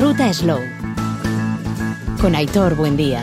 [0.00, 0.60] ruta Slow.
[2.22, 3.22] Con Aitor Buendía.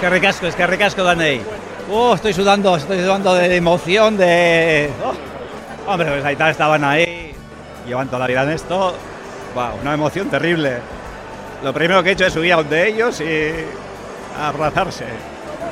[0.00, 1.42] Que recasco, es que recasco, Daney.
[1.90, 4.90] Oh, estoy sudando, estoy sudando de emoción, de...
[5.04, 5.92] Oh.
[5.92, 7.34] Hombre, pues ahí estaban ahí,
[7.86, 8.94] llevan la vida en esto.
[9.54, 10.78] Wow, una emoción terrible.
[11.62, 13.52] Lo primero que he hecho es subir a donde ellos y
[14.40, 15.04] abrazarse.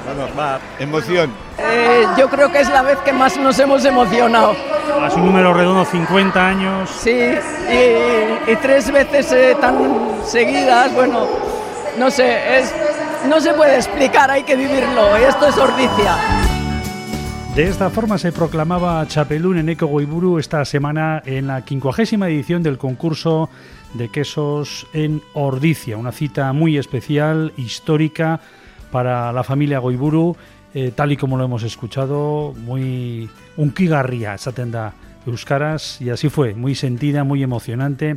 [0.06, 1.32] Vamos, va, emoción.
[1.58, 4.54] Eh, yo creo que es la vez que más nos hemos emocionado.
[5.02, 6.90] A su número redondo, 50 años.
[7.00, 9.76] Sí, y, y tres veces eh, tan
[10.24, 11.26] seguidas, bueno,
[11.98, 12.74] no sé, es,
[13.28, 16.16] no se puede explicar, hay que vivirlo, y esto es ordicia.
[17.54, 22.62] De esta forma se proclamaba Chapelún en Eco Goiburu esta semana en la quincuagésima edición
[22.62, 23.50] del concurso
[23.94, 28.40] de quesos en Ordicia, una cita muy especial, histórica
[28.92, 30.36] para la familia Goiburu,
[30.74, 34.94] eh, tal y como lo hemos escuchado, muy un kigarria esa tenda
[35.26, 38.16] Euskaras y así fue, muy sentida, muy emocionante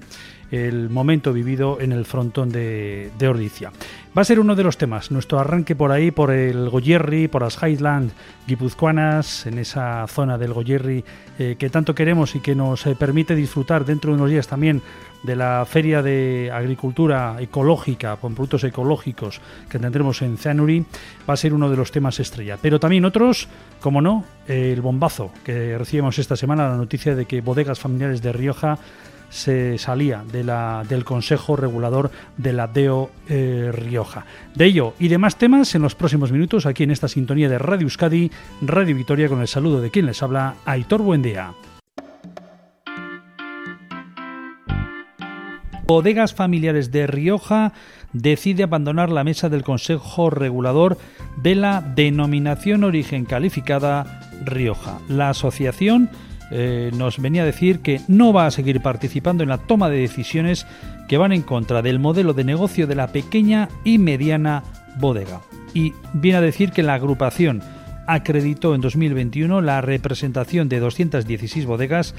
[0.54, 3.72] el momento vivido en el frontón de, de Ordicia.
[4.16, 7.42] Va a ser uno de los temas, nuestro arranque por ahí, por el Goyerri, por
[7.42, 8.14] las Highlands
[8.46, 11.04] guipuzcoanas, en esa zona del Goyerri
[11.40, 14.84] eh, que tanto queremos y que nos eh, permite disfrutar dentro de unos días también
[15.24, 20.86] de la Feria de Agricultura Ecológica con productos ecológicos que tendremos en Zanuri,
[21.28, 22.60] va a ser uno de los temas estrella.
[22.62, 23.48] Pero también otros,
[23.82, 28.34] como no, el bombazo que recibimos esta semana, la noticia de que bodegas familiares de
[28.34, 28.78] Rioja
[29.34, 34.26] se salía de la, del Consejo Regulador de la DEO eh, Rioja.
[34.54, 37.86] De ello y demás temas en los próximos minutos aquí en esta sintonía de Radio
[37.86, 38.32] Euskadi,
[38.62, 41.54] Radio Vitoria, con el saludo de quien les habla, Aitor Buendía.
[45.86, 47.74] Bodegas Familiares de Rioja
[48.14, 50.98] decide abandonar la mesa del Consejo Regulador
[51.42, 55.00] de la denominación origen calificada Rioja.
[55.10, 56.10] La asociación
[56.56, 59.98] eh, nos venía a decir que no va a seguir participando en la toma de
[59.98, 60.68] decisiones
[61.08, 64.64] que van en contra del modelo de negocio de la pequeña y mediana
[65.00, 65.42] bodega.
[65.74, 67.64] Y viene a decir que la agrupación
[68.06, 72.14] acreditó en 2021 la representación de 216 bodegas,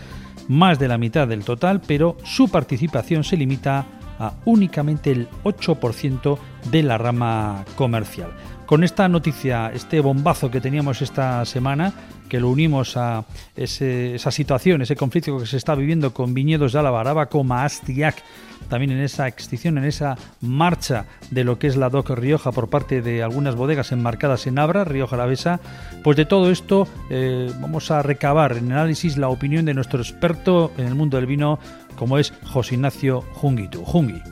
[0.48, 3.86] más de la mitad del total, pero su participación se limita
[4.18, 6.38] a únicamente el 8%
[6.72, 8.30] de la rama comercial.
[8.66, 11.92] Con esta noticia, este bombazo que teníamos esta semana,
[12.30, 16.78] que lo unimos a esa situación, ese conflicto que se está viviendo con viñedos de
[16.78, 18.22] Álava, Arábaco, Maastiac,
[18.70, 22.70] también en esa extinción, en esa marcha de lo que es la DOC Rioja por
[22.70, 25.60] parte de algunas bodegas enmarcadas en Abra, Rioja Alavesa,
[26.02, 30.72] pues de todo esto eh, vamos a recabar en análisis la opinión de nuestro experto
[30.78, 31.58] en el mundo del vino,
[31.96, 33.84] como es José Ignacio Junguitu.
[33.84, 34.22] Jungi.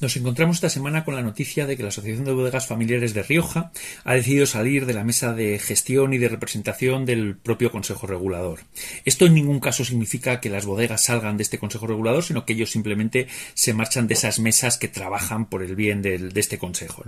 [0.00, 3.22] Nos encontramos esta semana con la noticia de que la Asociación de Bodegas Familiares de
[3.22, 3.70] Rioja
[4.04, 8.60] ha decidido salir de la mesa de gestión y de representación del propio Consejo Regulador.
[9.04, 12.54] Esto en ningún caso significa que las bodegas salgan de este Consejo Regulador, sino que
[12.54, 17.04] ellos simplemente se marchan de esas mesas que trabajan por el bien de este Consejo.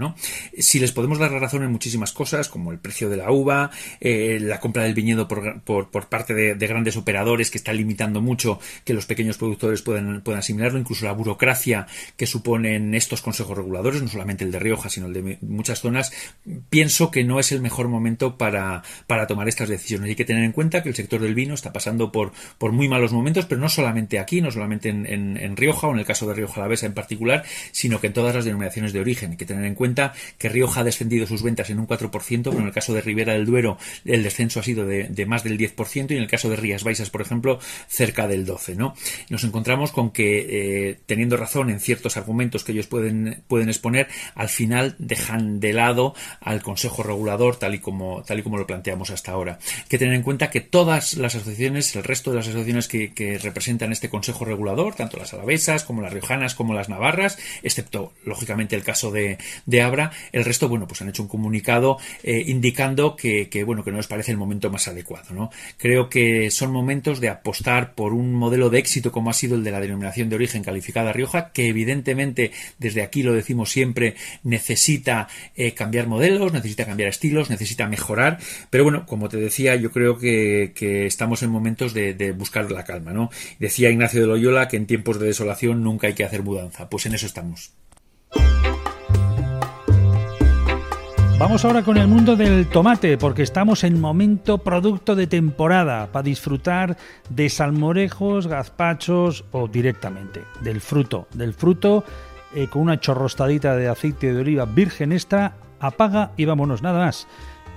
[0.59, 3.71] Si les podemos dar la razón en muchísimas cosas, como el precio de la uva,
[4.01, 8.93] eh, la compra del viñedo por, parte de, grandes operadores que están limitando mucho que
[8.93, 11.87] los pequeños productores puedan, puedan asimilarlo, incluso la burocracia
[12.19, 15.81] que suponen en estos consejos reguladores, no solamente el de Rioja, sino el de muchas
[15.81, 16.13] zonas,
[16.71, 20.09] pienso que no es el mejor momento para, para tomar estas decisiones.
[20.09, 22.89] Hay que tener en cuenta que el sector del vino está pasando por, por muy
[22.89, 26.27] malos momentos, pero no solamente aquí, no solamente en, en, Rioja o en el caso
[26.27, 29.33] de Rioja Alavesa en particular, sino que en todas las denominaciones de origen.
[29.33, 32.11] Hay que tener en cuenta que Rioja ha descendido sus ventas en un 4%,
[32.45, 35.59] pero en el caso de Ribera del Duero el descenso ha sido de, más del
[35.59, 38.77] 10% y en el caso de Rías Baixas, por ejemplo, cerca del 12%.
[38.77, 38.95] ¿no?
[39.29, 44.09] Nos encontramos con que, eh, teniendo razón en ciertos argumentos que ellos pueden, pueden exponer,
[44.35, 48.67] al final dejan de lado al Consejo Regulador tal y como, tal y como lo
[48.67, 49.59] planteamos hasta ahora.
[49.77, 53.13] Hay que tener en cuenta que todas las asociaciones, el resto de las asociaciones que,
[53.43, 58.77] representan este Consejo Regulador, tanto las alavesas como las riojanas como las navarras, excepto lógicamente
[58.77, 63.17] el caso de, de Abra, el resto, bueno, pues han hecho un comunicado eh, indicando
[63.17, 65.51] que, bueno, que no les parece el momento más adecuado, ¿no?
[65.77, 69.65] Creo que son momentos de apostar por un modelo de éxito como ha sido el
[69.65, 75.29] de la denominación de origen calificada Rioja, que evidentemente desde aquí lo decimos siempre, necesita
[75.57, 78.39] eh, cambiar modelos, necesita cambiar estilos, necesita mejorar,
[78.71, 80.73] pero bueno, como te decía, yo creo que,
[81.07, 83.31] estamos en momentos de, de, buscar la calma, ¿no?
[83.59, 87.07] Decía Ignacio de Loyola que en tiempos de desolación nunca hay que hacer mudanza, pues
[87.07, 87.73] en eso estamos.
[91.43, 96.23] Vamos ahora con el mundo del tomate, porque estamos en momento producto de temporada para
[96.23, 96.97] disfrutar
[97.31, 101.27] de salmorejos, gazpachos o directamente del fruto.
[101.35, 102.05] Del fruto
[102.55, 107.27] eh, con una chorrostadita de aceite de oliva virgen extra, apaga y vámonos, nada más.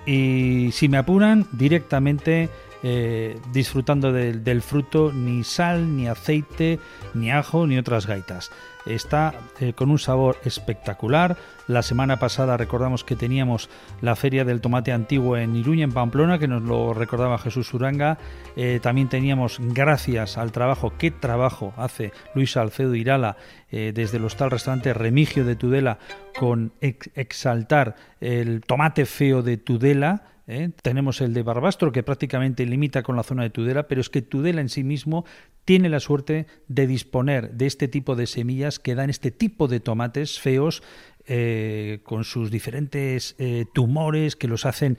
[0.06, 2.50] Y si me apuran, directamente
[2.88, 6.78] eh, disfrutando del fruto, ni sal, ni aceite,
[7.16, 8.52] ni ajo, ni otras gaitas.
[8.86, 11.36] Está eh, con un sabor espectacular.
[11.68, 13.72] La semana pasada recordamos que teníamos
[14.02, 18.20] la Feria del Tomate Antiguo en Iruña, en Pamplona, que nos lo recordaba Jesús Uranga.
[18.56, 23.36] Eh, también teníamos, gracias al trabajo, qué trabajo hace Luis Alcedo Irala
[23.72, 25.98] desde el hostal restaurante Remigio de Tudela
[26.38, 30.70] con exaltar el tomate feo de Tudela ¿eh?
[30.82, 34.22] Tenemos el de Barbastro, que prácticamente limita con la zona de Tudela, pero es que
[34.22, 35.26] Tudela en sí mismo
[35.64, 39.80] tiene la suerte de disponer de este tipo de semillas que dan este tipo de
[39.80, 40.84] tomates feos
[41.28, 44.98] eh, con sus diferentes eh, tumores que los hacen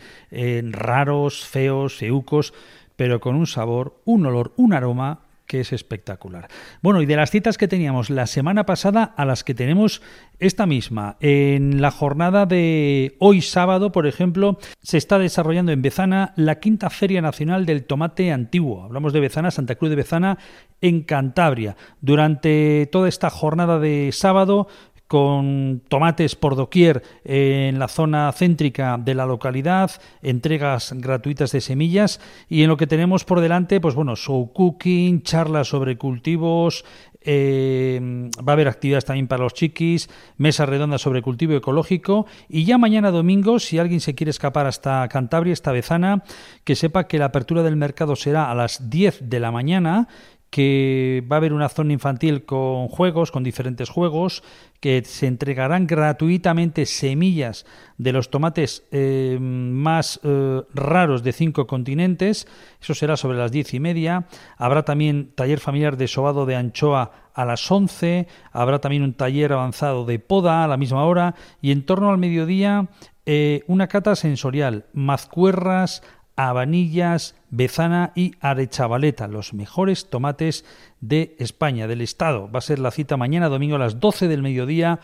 [0.72, 2.52] raros, feos, feucos,
[2.96, 6.48] pero con un sabor, un olor, un aroma que es espectacular.
[6.82, 10.02] Bueno, y de las citas que teníamos la semana pasada a las que tenemos
[10.38, 16.34] esta misma, en la jornada de hoy sábado, por ejemplo, se está desarrollando en Bezana
[16.36, 18.84] la quinta Feria Nacional del Tomate Antiguo.
[18.84, 20.38] Hablamos de Bezana, Santa Cruz de Bezana,
[20.80, 21.76] en Cantabria.
[22.00, 24.68] Durante toda esta jornada de sábado
[25.06, 29.90] con tomates por doquier en la zona céntrica de la localidad,
[30.22, 35.22] entregas gratuitas de semillas y en lo que tenemos por delante, pues bueno, show cooking,
[35.22, 36.84] charlas sobre cultivos,
[37.28, 42.64] eh, va a haber actividades también para los chiquis, mesa redonda sobre cultivo ecológico y
[42.64, 46.22] ya mañana domingo, si alguien se quiere escapar hasta Cantabria, esta Bezana,
[46.62, 50.06] que sepa que la apertura del mercado será a las 10 de la mañana
[50.50, 54.42] que va a haber una zona infantil con juegos, con diferentes juegos,
[54.80, 57.66] que se entregarán gratuitamente semillas
[57.98, 62.46] de los tomates eh, más eh, raros de cinco continentes.
[62.80, 64.26] Eso será sobre las diez y media.
[64.56, 68.28] Habrá también taller familiar de sobado de anchoa a las once.
[68.52, 71.34] Habrá también un taller avanzado de poda a la misma hora.
[71.60, 72.88] Y en torno al mediodía,
[73.26, 76.02] eh, una cata sensorial, mazcuerras,
[76.36, 80.64] Habanillas, Bezana y Arechavaleta, los mejores tomates
[81.00, 82.50] de España, del Estado.
[82.50, 85.00] Va a ser la cita mañana domingo a las 12 del mediodía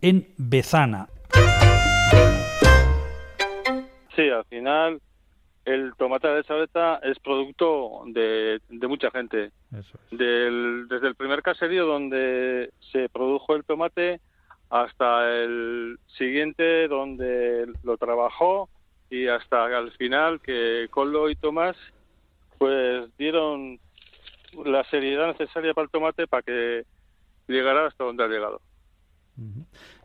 [0.00, 1.08] en Bezana.
[4.16, 5.00] Sí, al final
[5.64, 9.50] el tomate de Arechavaleta es producto de, mucha gente.
[10.10, 14.20] desde el primer caserío donde se produjo el tomate
[14.70, 18.68] hasta el siguiente donde lo trabajó
[19.12, 21.76] y hasta al final que Colo y Tomás
[22.56, 23.78] pues dieron
[24.64, 26.84] la seriedad necesaria para el tomate para que
[27.46, 28.62] llegara hasta donde ha llegado.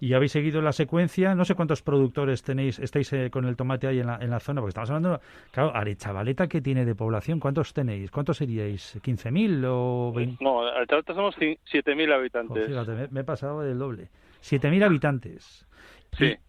[0.02, 3.88] Y habéis seguido la secuencia, no sé cuántos productores tenéis, estáis eh, con el tomate
[3.88, 5.22] ahí en la, en la zona, porque estamos hablando,
[5.52, 8.12] claro, Arechavaleta que tiene de población, ¿cuántos tenéis?
[8.12, 9.00] ¿Cuántos seríais?
[9.02, 10.44] ¿15.000 o 20?
[10.44, 12.68] No, Arechavaleta somos 7.000 habitantes.
[12.68, 14.10] fíjate, me, me, he pasado del doble.
[14.42, 15.68] 7.000 habitantes.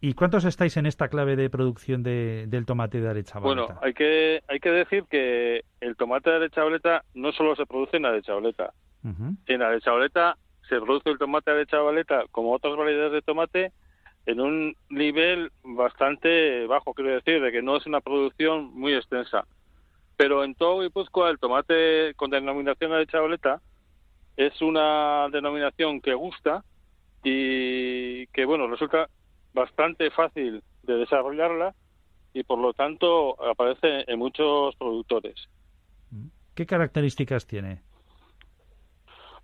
[0.01, 3.61] ¿Y, cuántos estáis en esta clave de producción de, del tomate de arechavaleta?
[3.63, 7.97] Bueno, hay que, hay que decir que el tomate de arechavaleta no solo se produce
[7.97, 8.73] en arechavaleta.
[9.45, 13.71] En arechavaleta se produce el tomate de arechavaleta como otras variedades de tomate
[14.25, 19.45] en un nivel bastante bajo, quiero decir, de que no es una producción muy extensa.
[20.17, 23.61] Pero en todo Guipúzcoa el tomate con denominación arechavaleta
[24.35, 26.63] es una denominación que gusta
[27.23, 29.09] y que, bueno, resulta
[29.53, 31.73] bastante fácil de desarrollarla
[32.33, 35.35] y por lo tanto aparece en muchos productores.
[36.55, 37.81] ¿Qué características tiene?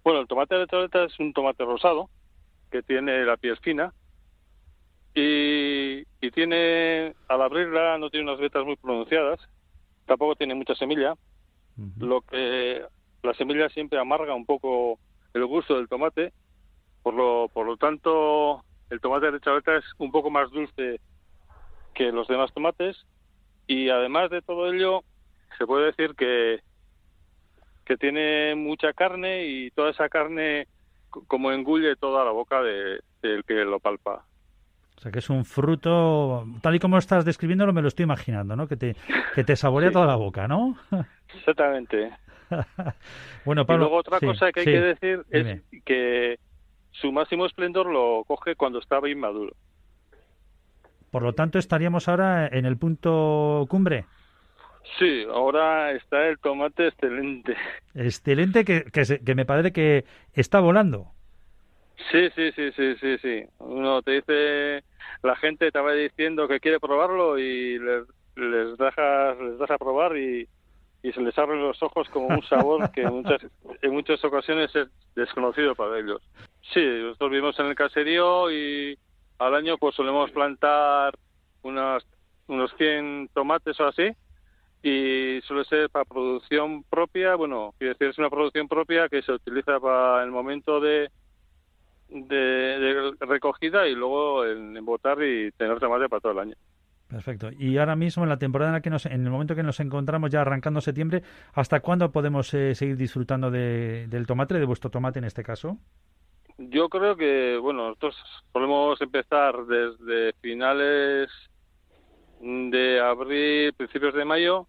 [0.04, 2.10] Bueno, el tomate de toreta es un tomate rosado
[2.70, 3.94] que tiene la piel fina
[5.16, 9.40] y, y tiene, al abrirla, no tiene unas vetas muy pronunciadas,
[10.06, 11.16] tampoco tiene mucha semilla,
[12.00, 12.86] lo que
[13.24, 15.00] la semilla siempre amarga un poco
[15.34, 16.34] el gusto del tomate,
[17.02, 21.00] por lo, por lo tanto el tomate de chaveta es un poco más dulce
[21.94, 23.06] que los demás tomates
[23.68, 25.04] y además de todo ello
[25.58, 26.60] se puede decir que
[27.86, 30.68] que tiene mucha carne y toda esa carne
[31.28, 33.02] como engulle toda la boca del
[33.46, 34.26] que lo palpa.
[34.98, 38.56] O sea, que es un fruto, tal y como estás describiéndolo, me lo estoy imaginando,
[38.56, 38.68] ¿no?
[38.68, 38.96] Que te,
[39.36, 40.78] que te saborea toda la boca, ¿no?
[41.36, 42.12] Exactamente.
[43.46, 46.40] bueno, Pablo, y luego otra cosa que hay que decir es que
[47.02, 49.56] su máximo esplendor lo coge cuando está inmaduro.
[51.12, 54.06] Por lo tanto, estaríamos ahora en el punto cumbre.
[55.00, 57.56] Sí, ahora está el tomate excelente.
[57.94, 61.12] Excelente que, que, me parece que está volando.
[62.12, 63.44] Sí, sí, sí, sí, sí, sí.
[63.60, 64.84] Uno te dice,
[65.24, 68.04] la gente te va diciendo que quiere probarlo y les,
[68.36, 70.48] les dejas, les das a probar y,
[71.02, 73.42] y se les abren los ojos como un sabor que en muchas,
[73.82, 76.22] en muchas ocasiones es desconocido para ellos.
[76.74, 78.98] Sí, nosotros vivimos en el caserío y
[79.40, 81.14] al año pues solemos plantar
[81.62, 82.06] unas,
[82.48, 84.12] unos 100 tomates o así
[84.86, 89.32] y suele ser para producción propia, bueno, quiere decir es una producción propia que se
[89.32, 91.10] utiliza para el momento de,
[93.20, 96.56] recogida y luego en, botar y tener tomate para todo el año.
[97.08, 97.50] Perfecto.
[97.58, 99.80] Y ahora mismo, en la temporada en la que nos, en el momento que nos
[99.80, 104.92] encontramos ya arrancando septiembre, ¿hasta cuándo podemos eh, seguir disfrutando de, del tomate, de vuestro
[104.92, 105.80] tomate en este caso?
[106.58, 108.16] Yo creo que, bueno, nosotros
[108.52, 111.30] podemos empezar desde finales
[112.40, 114.68] de abril, principios de mayo,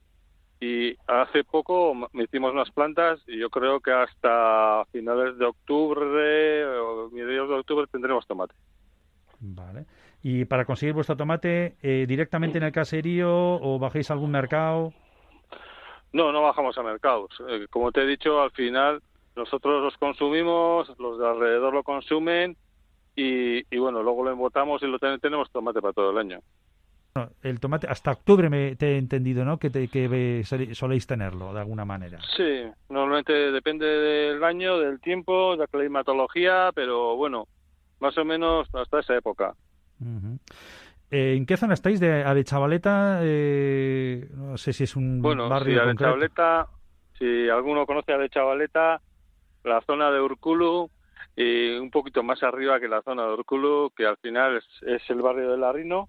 [0.61, 7.11] y hace poco metimos unas plantas y yo creo que hasta finales de octubre o
[7.11, 8.55] mediados de octubre tendremos tomate.
[9.38, 9.85] Vale.
[10.23, 14.93] ¿Y para conseguir vuestro tomate eh, directamente en el caserío o bajéis a algún mercado?
[16.12, 17.31] No, no bajamos a mercados.
[17.49, 19.02] Eh, como te he dicho, al final
[19.37, 22.57] nosotros los consumimos, los de alrededor lo consumen
[23.14, 26.40] y, y bueno, luego lo embotamos y lo tenemos tomate para todo el año
[27.43, 29.59] el tomate, hasta octubre me te he entendido, ¿no?
[29.59, 32.19] Que, te, que soléis tenerlo de alguna manera.
[32.37, 37.47] Sí, normalmente depende del año, del tiempo, de la climatología, pero bueno,
[38.00, 39.55] más o menos hasta esa época.
[41.11, 43.21] Eh, ¿En qué zona estáis de Arechavaleta?
[43.23, 46.69] Eh, no sé si es un bueno, barrio sí, Arechavaleta,
[47.19, 49.00] si alguno conoce Arechavaleta,
[49.66, 50.90] la zona de Urculu
[51.37, 55.23] y un poquito más arriba que la zona de Urculu, que al final es, el
[55.23, 56.08] barrio de Larino.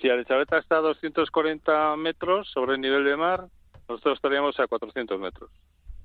[0.00, 3.46] Si Arechabeta está a 240 metros sobre el nivel de mar,
[3.88, 5.50] nosotros estaríamos a 400 metros.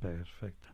[0.02, 0.68] Perfecto.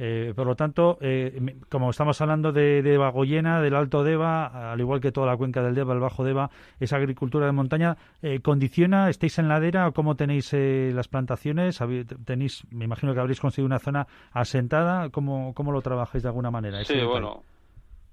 [0.00, 4.78] Eh, por lo tanto, eh, como estamos hablando de, de Bagoyena, del Alto Deva, al
[4.78, 8.40] igual que toda la cuenca del Deva, el Bajo Deva, esa agricultura de montaña, eh,
[8.40, 9.10] ¿condiciona?
[9.10, 11.80] ¿Estáis en ladera o cómo tenéis las plantaciones?
[12.24, 15.10] ¿Tenéis, me imagino que habréis conseguido una zona asentada?
[15.10, 16.84] ¿Cómo, cómo lo trabajáis de alguna manera?
[16.84, 17.42] Sí, bueno,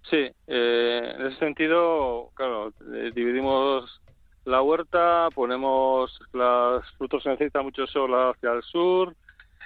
[0.10, 2.74] sí, en ese sentido, claro,
[3.14, 4.02] dividimos
[4.46, 9.16] la huerta, ponemos los frutos se necesitan mucho sol hacia el sur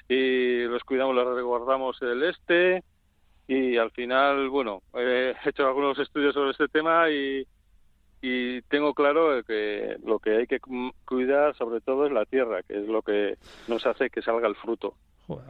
[0.07, 2.83] y los cuidamos, los resguardamos el este
[3.47, 7.45] y al final, bueno, he hecho algunos estudios sobre este tema y,
[8.21, 10.59] y tengo claro que lo que hay que
[11.05, 13.37] cuidar sobre todo es la tierra, que es lo que
[13.67, 14.95] nos hace que salga el fruto.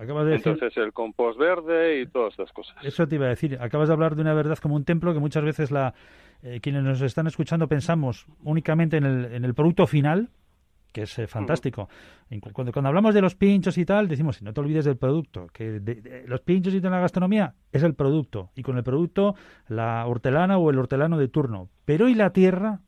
[0.02, 2.76] Entonces el compost verde y todas estas cosas.
[2.84, 3.58] Eso te iba a decir.
[3.62, 5.94] Acabas de hablar de una verdad como un templo que muchas veces la
[6.44, 10.30] eh, quienes nos están escuchando pensamos únicamente en el, en el producto final,
[10.92, 11.90] que es eh, fantástico.
[12.54, 15.82] Cuando, cuando, hablamos de los pinchos y tal, decimos, no te olvides del producto, que
[16.28, 19.36] los pinchos y de la gastronomía es el producto, y con el producto
[19.68, 21.70] la hortelana o el hortelano de turno.
[21.86, 22.82] Pero ¿y la tierra?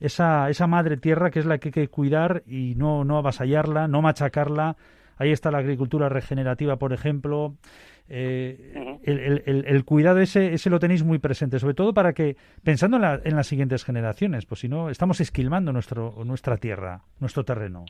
[0.00, 3.88] Esa, esa madre tierra que es la que hay que cuidar y no, no avasallarla,
[3.88, 4.76] no machacarla.
[5.16, 7.54] Ahí está la agricultura regenerativa, por ejemplo.
[8.08, 13.36] Eh, el, cuidado ese, ese lo tenéis muy presente, sobre todo para que, pensando en,
[13.36, 17.84] las siguientes generaciones, pues si no, estamos esquilmando nuestro, nuestra tierra, nuestro terreno.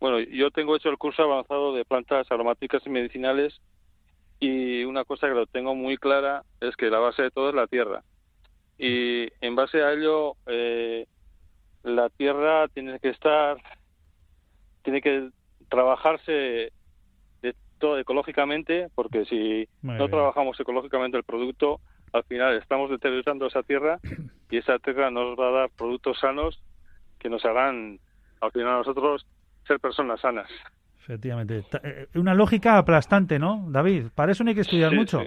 [0.00, 3.60] Bueno, yo tengo hecho el curso avanzado de plantas aromáticas y medicinales
[4.40, 7.54] y una cosa que lo tengo muy clara es que la base de todo es
[7.54, 8.02] la tierra.
[8.78, 11.06] Y en base a ello, eh,
[11.82, 13.56] la tierra tiene que estar,
[14.82, 15.30] tiene que
[15.68, 16.72] trabajarse
[17.78, 21.80] todo ecológicamente, porque si no trabajamos ecológicamente el producto,
[22.12, 23.98] al final estamos deteriorando esa tierra
[24.50, 26.60] y esa tierra nos va a dar productos sanos
[27.18, 27.98] que nos harán,
[28.40, 29.26] al final, a nosotros
[29.66, 30.48] ser personas sanas.
[31.00, 31.64] Efectivamente.
[31.82, 34.06] Eh, una lógica aplastante, ¿no, David?
[34.14, 35.22] Para eso no hay que estudiar mucho.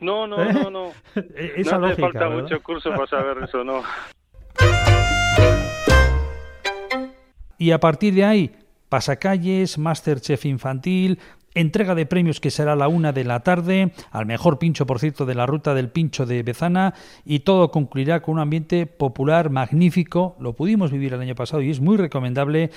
[0.00, 0.92] No, no, no, no.
[1.34, 3.82] Esa no hace falta mucho curso para saber eso, ¿no?
[7.56, 8.50] Y a partir de ahí,
[8.94, 11.18] pasacalles, Masterchef infantil,
[11.52, 15.00] entrega de premios que será a la una de la tarde, al mejor pincho, por
[15.00, 19.50] cierto, de la ruta del pincho de Bezana, y todo concluirá con un ambiente popular
[19.50, 20.36] magnífico.
[20.38, 22.70] Lo pudimos vivir el año pasado y es muy recomendable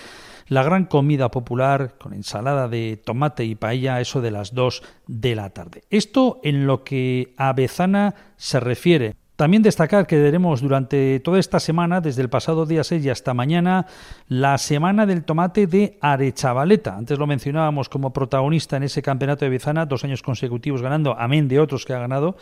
[0.47, 5.35] la gran comida popular con ensalada de tomate y paella, eso de las dos de
[5.35, 5.83] la tarde.
[5.91, 9.13] Esto en lo que a Bezana se refiere.
[9.37, 13.35] También destacar que veremos durante toda esta semana, desde el pasado día 6 y hasta
[13.35, 13.85] mañana,
[14.27, 16.97] la Semana del Tomate de Arechavaleta.
[16.97, 21.47] Antes lo mencionábamos como protagonista en ese campeonato de Bezana, dos años consecutivos ganando, amén
[21.47, 22.35] de otros que ha ganado.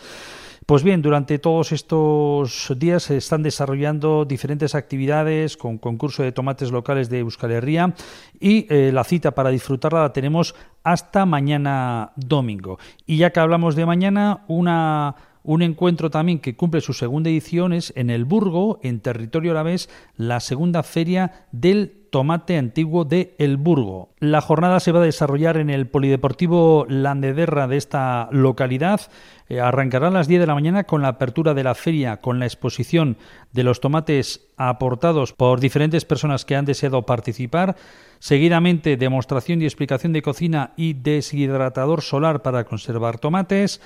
[0.65, 6.71] Pues bien, durante todos estos días se están desarrollando diferentes actividades con concurso de tomates
[6.71, 7.93] locales de Euskal Herria
[8.39, 12.79] y eh, la cita para disfrutarla la tenemos hasta mañana domingo.
[13.05, 17.71] Y ya que hablamos de mañana, una Un encuentro también que cumple su segunda edición
[17.71, 23.57] es en el Burgo, en territorio alavés, la segunda feria del tomate antiguo de El
[23.57, 24.09] Burgo.
[24.19, 29.01] La jornada se va a desarrollar en el Polideportivo Landederra de esta localidad.
[29.47, 32.39] Eh, arrancará a las 10 de la mañana con la apertura de la feria, con
[32.39, 33.17] la exposición
[33.51, 37.75] de los tomates aportados por diferentes personas que han deseado participar.
[38.17, 43.79] Seguidamente, demostración y explicación de cocina y deshidratador solar para conservar tomates.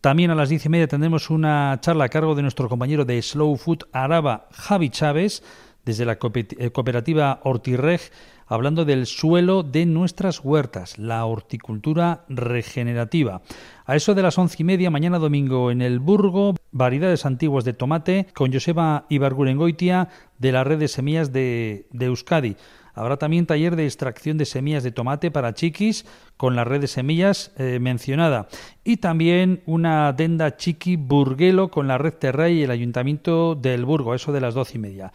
[0.00, 3.20] También a las diez y media tendremos una charla a cargo de nuestro compañero de
[3.20, 5.42] Slow Food Araba, Javi Chávez
[5.84, 8.00] desde la eh, cooperativa Hortireg,
[8.46, 13.42] hablando del suelo de nuestras huertas, la horticultura regenerativa.
[13.84, 17.74] A eso de las once y media, mañana domingo, en el Burgo, variedades antiguas de
[17.74, 22.56] tomate, con Joseba Ibargurengoitia, de la red de semillas de, de Euskadi.
[22.94, 26.06] Habrá también taller de extracción de semillas de tomate para chiquis
[26.36, 28.48] con la red de semillas eh, mencionada.
[28.82, 34.14] Y también una denda chiqui burguelo con la red Terrey y el Ayuntamiento del Burgo,
[34.14, 35.12] eso de las doce y media.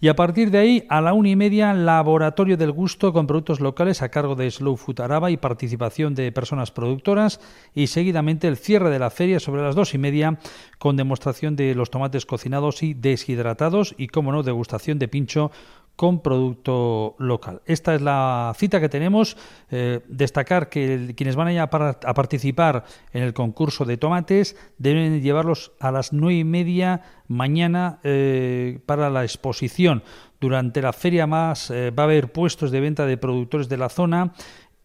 [0.00, 3.60] Y a partir de ahí, a la una y media, Laboratorio del Gusto con productos
[3.60, 7.40] locales a cargo de Slow Food Araba y participación de personas productoras.
[7.74, 10.38] Y seguidamente el cierre de la feria sobre las dos y media
[10.78, 15.50] con demostración de los tomates cocinados y deshidratados y, como no, degustación de pincho
[15.96, 17.62] con producto local.
[17.64, 19.36] Esta es la cita que tenemos.
[19.70, 25.72] Eh, destacar que quienes van a, a, participar en el concurso de tomates deben llevarlos
[25.80, 30.02] a las nueve y media mañana eh, para la exposición.
[30.38, 33.88] Durante la feria más eh, va a haber puestos de venta de productores de la
[33.88, 34.34] zona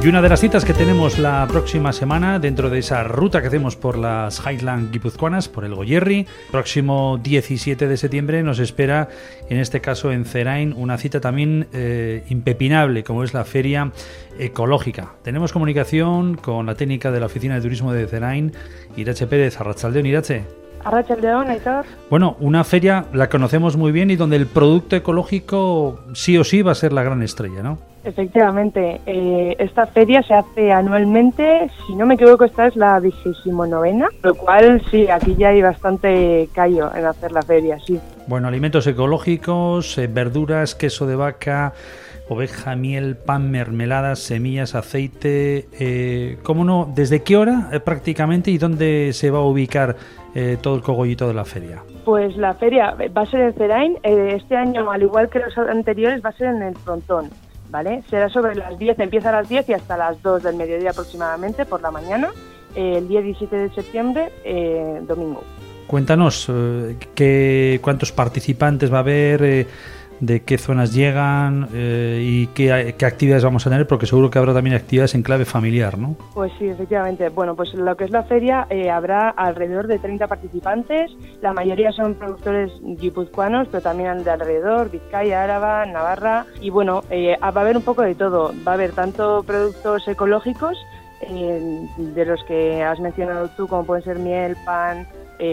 [0.05, 3.47] Y una de las citas que tenemos la próxima semana dentro de esa ruta que
[3.47, 9.09] hacemos por las Highland guipuzcoanas, por el Goyerri, próximo 17 de septiembre nos espera,
[9.49, 13.93] en este caso en Cerain, una cita también eh, impepinable como es la feria
[14.39, 15.13] ecológica.
[15.23, 18.53] Tenemos comunicación con la técnica de la Oficina de Turismo de Cerain,
[18.99, 20.45] Irache Pérez, Arrachaldeón, Irache.
[20.85, 21.87] Arrachaldeón, Aitor.
[22.11, 26.61] Bueno, una feria la conocemos muy bien y donde el producto ecológico sí o sí
[26.61, 27.94] va a ser la gran estrella, ¿no?
[28.05, 33.67] Efectivamente, eh, esta feria se hace anualmente, si no me equivoco, esta es la vigésimo
[33.67, 37.99] novena, lo cual sí, aquí ya hay bastante callo en hacer la feria, sí.
[38.27, 41.73] Bueno, alimentos ecológicos, eh, verduras, queso de vaca,
[42.29, 45.69] oveja, miel, pan, mermeladas, semillas, aceite.
[45.79, 46.91] Eh, ¿Cómo no?
[46.95, 49.97] ¿Desde qué hora eh, prácticamente y dónde se va a ubicar
[50.63, 51.85] todo el cogollito de la feria?
[52.05, 53.99] Pues la feria va a ser en Cerain.
[54.03, 57.31] este año, al igual que los anteriores, va a ser en el frontón.
[57.75, 58.05] ¿Vale?
[58.09, 61.67] Será sobre las 10, empieza a las 10 y hasta las 2 del mediodía aproximadamente
[61.67, 62.31] por la mañana,
[62.77, 65.43] el día 17 de septiembre, eh, domingo.
[65.89, 69.67] Cuéntanos, eh, qué, ¿cuántos participantes va a haber?
[70.15, 72.73] Eh, de qué zonas llegan eh, y qué,
[73.05, 76.17] actividades vamos a tener, porque seguro que habrá también actividades en clave familiar, ¿no?
[76.35, 77.29] Pues sí, efectivamente.
[77.29, 81.93] Bueno, pues lo que es la feria eh, habrá alrededor de 30 participantes, la mayoría
[81.93, 87.61] son productores guipuzcoanos, pero también de alrededor, Vizcaya, Áraba, Navarra, y bueno, eh, va a
[87.61, 88.53] haber un poco de todo.
[88.67, 90.77] Va a haber tanto productos ecológicos,
[91.27, 95.07] de los que has mencionado tú, como pueden ser miel, pan,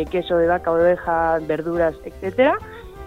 [0.10, 2.58] queso de vaca, oveja, verduras, etcétera,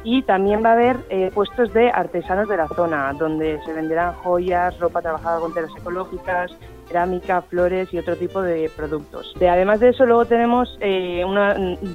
[0.04, 4.12] y también va a haber eh, puestos de artesanos de la zona, donde se venderán
[4.16, 6.52] joyas, ropa trabajada con telas ecológicas,
[6.86, 9.34] cerámica, flores y otro tipo de productos.
[9.40, 11.24] además de eso, luego tenemos eh,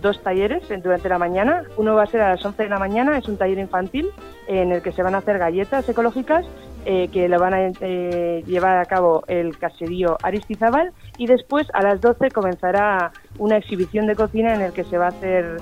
[0.01, 1.63] dos talleres durante la mañana.
[1.77, 4.09] Uno va a ser a las 11 de la mañana, es un taller infantil
[4.47, 6.47] en el que se van a hacer galletas ecológicas
[6.85, 12.01] eh, que lo van a llevar a cabo el caserío Aristizábal y después a las
[12.01, 15.57] 12 comenzará una exhibición de cocina en el que se va a hacer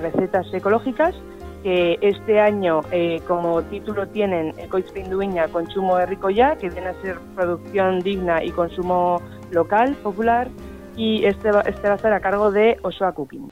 [0.00, 1.14] recetas ecológicas
[1.62, 4.54] que este año eh, como título tienen
[4.92, 10.48] Pinduiña, Consumo de Rico Ya, que viene a ser producción digna y consumo local, popular,
[10.96, 13.48] y este va, este va a ser a cargo de Osoa Cooking.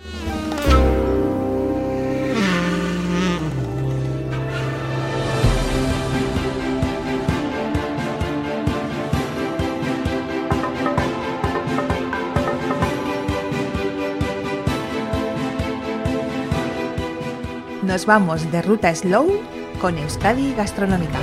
[17.95, 19.41] Nos vamos de ruta slow
[19.81, 21.21] con Euskadi Gastronómica.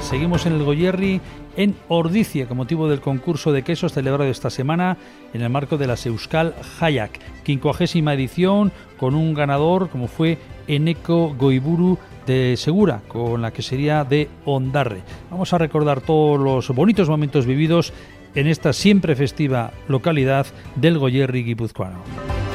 [0.00, 1.20] Seguimos en el Goyerri
[1.56, 4.96] en Ordicia con motivo del concurso de quesos celebrado esta semana
[5.34, 11.34] en el marco de la Seuskal Hayak, quincuagésima edición con un ganador como fue Eneco
[11.36, 15.02] Goiburu de Segura, con la que sería de Ondarre.
[15.32, 17.92] Vamos a recordar todos los bonitos momentos vividos
[18.36, 20.46] en esta siempre festiva localidad
[20.76, 22.47] del Goyerri guipuzcoano.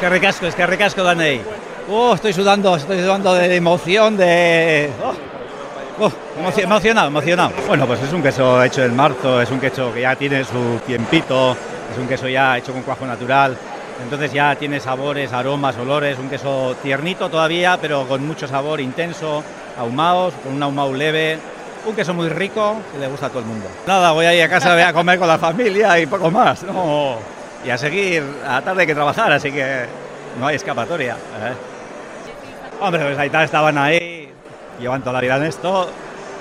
[0.00, 1.40] Que recasco, es que recasco Danei.
[1.90, 4.90] Oh, estoy sudando, estoy sudando de emoción, de...
[5.02, 6.12] Oh, oh,
[6.60, 7.52] emocionado, emocionado.
[7.66, 10.80] Bueno, pues es un queso hecho en marzo, es un queso que ya tiene su
[10.86, 11.52] tiempito,
[11.92, 13.56] es un queso ya hecho con cuajo natural,
[14.02, 19.42] entonces ya tiene sabores, aromas, olores, un queso tiernito todavía, pero con mucho sabor intenso,
[19.78, 21.38] ahumados, con un ahumado leve,
[21.86, 23.66] un queso muy rico que le gusta a todo el mundo.
[23.86, 26.62] Nada, voy a ir a casa, voy a comer con la familia y poco más,
[26.62, 27.33] ¿no?
[27.64, 29.86] Y a seguir, a tarde hay que trabajar, así que
[30.38, 31.14] no hay escapatoria.
[31.14, 31.54] ¿eh?
[32.80, 34.28] Hombre, pues ahí estaban ahí,
[34.78, 35.88] llevan toda la vida en esto,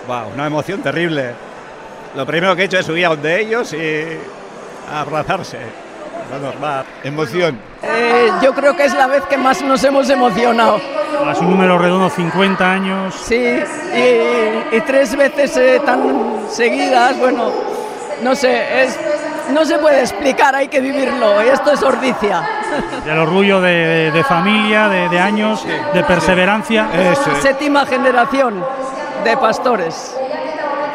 [0.08, 1.32] wow, una emoción terrible.
[2.16, 4.18] Lo primero que he hecho es subir a donde ellos y
[4.92, 5.60] abrazarse.
[6.32, 6.86] Lo normal.
[7.04, 7.60] Emoción.
[7.82, 10.80] Eh, yo creo que es la vez que más nos hemos emocionado.
[11.26, 13.14] A su número redondo, 50 años.
[13.16, 17.52] Sí, y, tres veces eh, tan seguidas, bueno,
[18.24, 19.00] no sé, es,
[19.52, 22.44] no se puede explicar, hay que vivirlo, esto es ordicia.
[23.06, 26.88] El orgullo de, familia, de, años, de perseverancia.
[27.42, 28.64] Séptima generación
[29.24, 30.16] de pastores.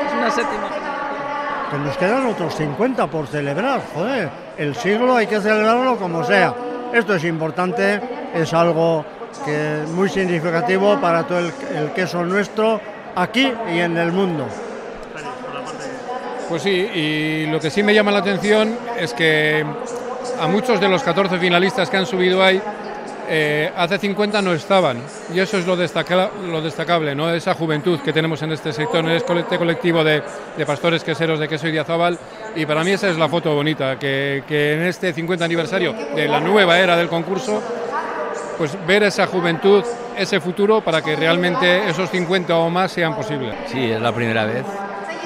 [0.06, 0.78] Es una séptima generación.
[1.70, 4.30] Que nos quedan otros 50 por celebrar, joder.
[4.56, 6.54] El siglo hay que celebrarlo como sea.
[6.92, 8.00] Esto es importante,
[8.34, 9.04] es algo
[9.44, 12.80] que es muy significativo para todo el, queso nuestro
[13.14, 14.46] aquí y en el mundo.
[16.48, 19.64] Pues sí, y lo que sí me llama la atención es que
[20.40, 22.60] a muchos de los 14 finalistas que han subido ahí,
[23.28, 25.02] eh, hace 50 no estaban.
[25.34, 27.30] Y eso es lo, lo destacable, ¿no?
[27.30, 30.22] esa juventud que tenemos en este sector, en este colectivo de,
[30.66, 32.18] pastores queseros de queso y diazabal.
[32.56, 36.26] Y para mí esa es la foto bonita, que, que en este 50 aniversario de
[36.26, 37.62] la nueva era del concurso,
[38.56, 39.84] pues ver esa juventud,
[40.16, 43.54] ese futuro para que realmente esos 50 o más sean posibles.
[43.66, 44.64] Sí, es la primera vez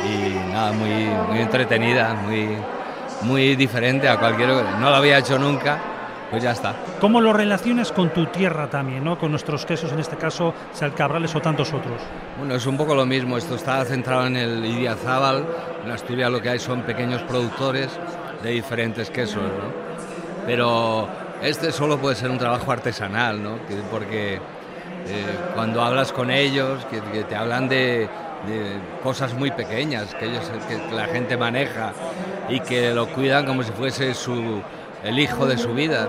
[0.04, 2.56] y nada, muy, muy entretenida, muy,
[3.22, 4.48] muy diferente a cualquier...
[4.48, 5.78] No lo había hecho nunca,
[6.30, 6.74] pues ya está.
[7.00, 9.18] ¿Cómo lo relacionas con tu tierra también, ¿no?
[9.18, 12.00] con nuestros quesos, en este caso, Salcabrales o tantos otros?
[12.38, 13.36] Bueno, es un poco lo mismo.
[13.36, 15.44] Esto está centrado en el Idiazábal.
[15.84, 17.90] En Asturias lo que hay son pequeños productores
[18.42, 19.92] de diferentes quesos, ¿no?
[20.46, 21.08] Pero
[21.42, 23.58] este solo puede ser un trabajo artesanal, ¿no?
[23.90, 24.40] porque eh,
[25.54, 28.08] cuando hablas con ellos, que te hablan de,
[28.46, 31.92] de cosas muy pequeñas que, ellos, que la gente maneja
[32.48, 34.60] y que lo cuidan como si fuese su,
[35.04, 36.08] el hijo de su vida.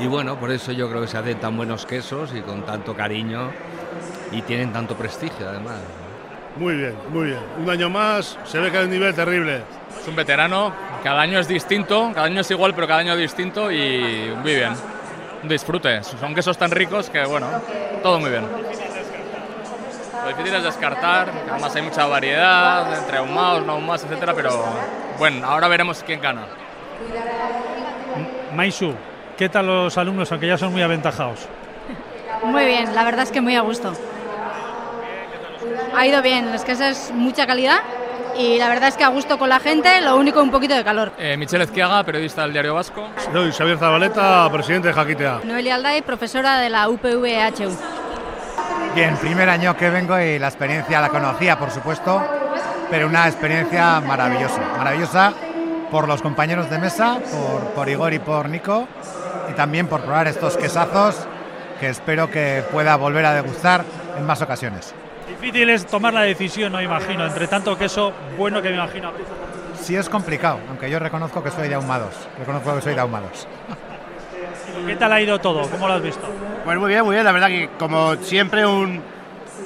[0.00, 2.94] Y, bueno, por eso yo creo que se hacen tan buenos quesos y con tanto
[2.94, 3.50] cariño
[4.32, 5.78] y tienen tanto prestigio además.
[6.56, 7.40] Muy bien, muy bien.
[7.58, 9.62] Un año más, se ve que hay un nivel terrible.
[10.00, 13.72] Es un veterano, cada año es distinto, cada año es igual, pero cada año distinto
[13.72, 14.72] y muy bien.
[15.42, 16.02] Un disfrute.
[16.02, 17.46] Son quesos tan ricos que, bueno,
[18.02, 18.44] todo muy bien.
[20.24, 24.64] Lo difícil es descartar, además hay mucha variedad entre ahumados, no ahumados, etcétera, pero
[25.18, 26.46] bueno, ahora veremos quién gana.
[28.54, 28.94] Maisu,
[29.36, 31.46] ¿qué tal los alumnos, aunque ya son muy aventajados?
[32.42, 33.92] Muy bien, la verdad es que muy a gusto.
[35.94, 37.80] Ha ido bien, es que esa es mucha calidad
[38.36, 40.82] y la verdad es que a gusto con la gente, lo único un poquito de
[40.84, 41.12] calor.
[41.18, 43.08] Eh, Michelle Ezquiaga, periodista del Diario Vasco.
[43.30, 45.40] Soy Xavier Zabaleta, presidente de Jaquitea.
[45.44, 47.93] Noelia Alday, profesora de la UPVHU.
[48.94, 52.24] Bien, primer año que vengo y la experiencia la conocía, por supuesto,
[52.88, 55.32] pero una experiencia maravillosa, maravillosa
[55.90, 57.18] por los compañeros de mesa,
[57.74, 58.86] por, Igor y por Nico,
[59.50, 61.26] y también por probar estos quesazos
[61.80, 63.84] que espero que pueda volver a degustar
[64.16, 64.94] en más ocasiones.
[65.28, 69.10] Difícil es tomar la decisión, no imagino, entre tanto queso bueno que me imagino.
[69.80, 73.48] Sí es complicado, aunque yo reconozco que soy de ahumados, reconozco que soy de ahumados.
[74.86, 75.68] ¿Qué tal ha ido todo?
[75.68, 76.26] ¿Cómo lo has visto?
[76.64, 77.24] Pues muy bien, muy bien.
[77.24, 79.02] La verdad que como siempre un,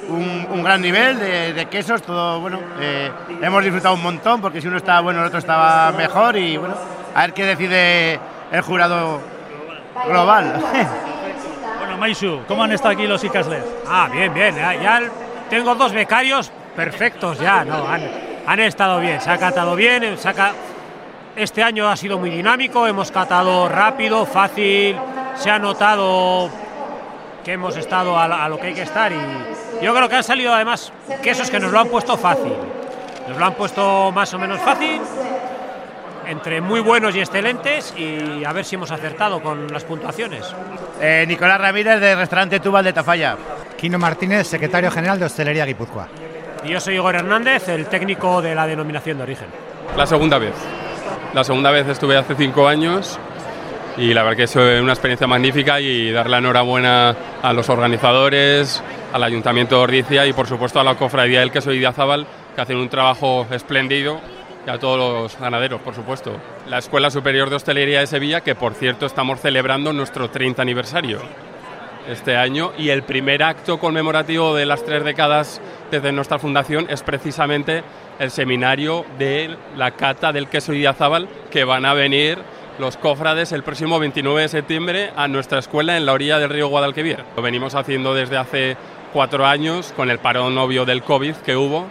[0.09, 2.59] un, gran nivel de, quesos, todo bueno.
[2.79, 6.57] Eh, hemos disfrutado un montón porque si uno estaba bueno el otro estaba mejor y
[6.57, 6.75] bueno,
[7.15, 8.19] a ver qué decide
[8.51, 9.19] el jurado
[10.07, 10.53] global.
[11.79, 13.63] bueno, Maisu, ¿cómo han estado aquí los Icasles?
[13.87, 14.55] Ah, bien, bien.
[14.55, 15.01] Ya
[15.49, 18.01] tengo dos becarios perfectos ya, no, han,
[18.45, 20.53] han estado bien, se ha catado bien, saca
[21.35, 24.95] este año ha sido muy dinámico, hemos catado rápido, fácil,
[25.35, 26.49] se ha notado
[27.43, 30.53] que hemos estado a, lo que hay que estar y yo creo que han salido
[30.53, 30.91] además
[31.23, 32.53] quesos que nos lo han puesto fácil,
[33.27, 35.01] nos lo han puesto más o menos fácil,
[36.27, 40.53] entre muy buenos y excelentes y a ver si hemos acertado con las puntuaciones.
[41.01, 43.35] Eh, Nicolás Ramírez del restaurante Tubal de Tafalla.
[43.77, 46.07] Quino Martínez, secretario general de Hostelería Guipúzcoa.
[46.63, 49.47] Y yo soy Igor Hernández, el técnico de la denominación de origen.
[49.95, 50.53] La segunda vez.
[51.33, 53.19] La segunda vez estuve hace cinco años
[53.97, 58.81] y la verdad que es una experiencia magnífica y darle la enhorabuena a los organizadores,
[59.13, 62.77] al Ayuntamiento de Ordicia y por supuesto a la Cofradía del Queso Idiazábal que hacen
[62.77, 64.19] un trabajo espléndido
[64.65, 66.31] y a todos los ganaderos, por supuesto.
[66.67, 71.21] La Escuela Superior de Hostelería de Sevilla, que por cierto estamos celebrando nuestro 30 aniversario
[72.09, 77.03] este año y el primer acto conmemorativo de las tres décadas desde nuestra fundación es
[77.03, 77.83] precisamente
[78.17, 82.39] el seminario de la cata del queso Idiazábal que van a venir
[82.79, 86.67] los cofrades el próximo 29 de septiembre a nuestra escuela en la orilla del río
[86.69, 87.23] Guadalquivir.
[87.35, 88.77] Lo venimos haciendo desde hace
[89.13, 91.87] cuatro años con el parón obvio del COVID que hubo,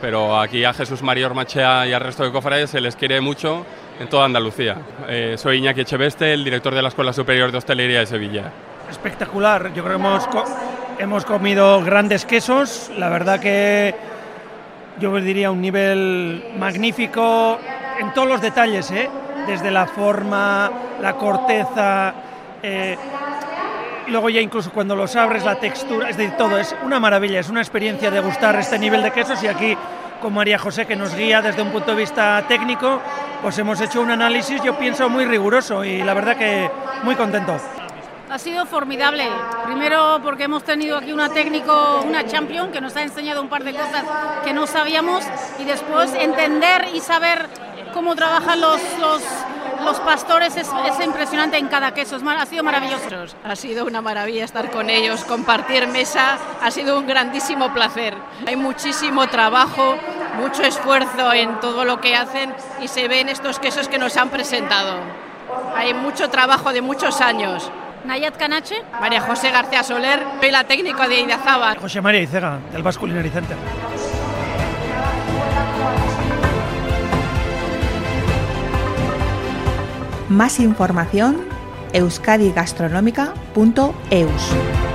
[0.00, 3.66] pero aquí a Jesús María Ormachea y al resto de cofrades se les quiere mucho
[4.00, 4.76] en toda Andalucía.
[5.08, 8.52] Eh, soy Iñaki Echeveste, el director de la Escuela Superior de Hostelería de Sevilla
[8.90, 9.72] espectacular.
[9.74, 10.28] Yo creo que hemos,
[10.98, 12.90] hemos comido grandes quesos.
[12.96, 13.94] La verdad que
[15.00, 17.58] yo diría un nivel magnífico
[17.98, 19.08] en todos los detalles, ¿eh?
[19.46, 20.70] desde la forma,
[21.00, 22.12] la corteza,
[22.62, 22.96] eh,
[24.08, 26.58] luego ya incluso cuando los abres, la textura, es decir, todo.
[26.58, 29.76] Es una maravilla, es una experiencia de gustar este nivel de quesos y aquí
[30.20, 33.00] con María José que nos guía desde un punto de vista técnico,
[33.42, 36.68] pues hemos hecho un análisis, yo pienso, muy riguroso y la verdad que
[37.04, 37.56] muy contento.
[38.30, 39.26] Ha sido formidable.
[39.64, 43.64] Primero porque hemos tenido aquí una técnico, una champion, que nos ha enseñado un par
[43.64, 44.04] de cosas
[44.44, 45.24] que no sabíamos
[45.58, 47.48] y después entender y saber
[47.94, 48.80] cómo trabajan los,
[49.82, 52.16] los, pastores es, es, impresionante en cada queso.
[52.16, 53.34] Es, ha sido maravilloso.
[53.44, 56.36] Ha sido una maravilla estar con ellos, compartir mesa.
[56.62, 58.14] Ha sido un grandísimo placer.
[58.46, 59.96] Hay muchísimo trabajo,
[60.38, 64.28] mucho esfuerzo en todo lo que hacen y se ven estos quesos que nos han
[64.28, 64.98] presentado.
[65.74, 67.70] Hay mucho trabajo de muchos años.
[68.08, 68.76] Nayat Canache.
[69.02, 71.74] María José García Soler, soy la técnico de Idazaba.
[71.74, 73.54] José María Icega, del Basque Culinary Center.
[80.30, 81.44] Más información
[81.92, 84.87] euskadigastronomica.eus.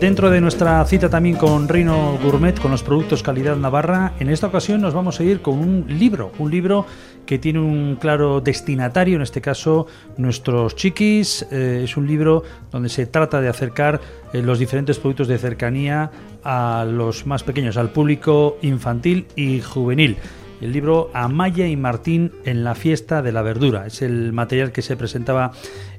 [0.00, 4.46] Dentro de nuestra cita también con Reino Gourmet, con los productos calidad Navarra, en esta
[4.46, 6.86] ocasión nos vamos a ir con un libro, un libro
[7.26, 9.86] que tiene un claro destinatario, en este caso
[10.16, 11.46] nuestros chiquis.
[11.52, 14.00] Eh, es un libro donde se trata de acercar
[14.32, 16.10] eh, los diferentes productos de cercanía
[16.44, 20.16] a los más pequeños, al público infantil y juvenil
[20.60, 23.86] el libro Amaya y Martín en la fiesta de la verdura.
[23.86, 25.52] Es el material que se presentaba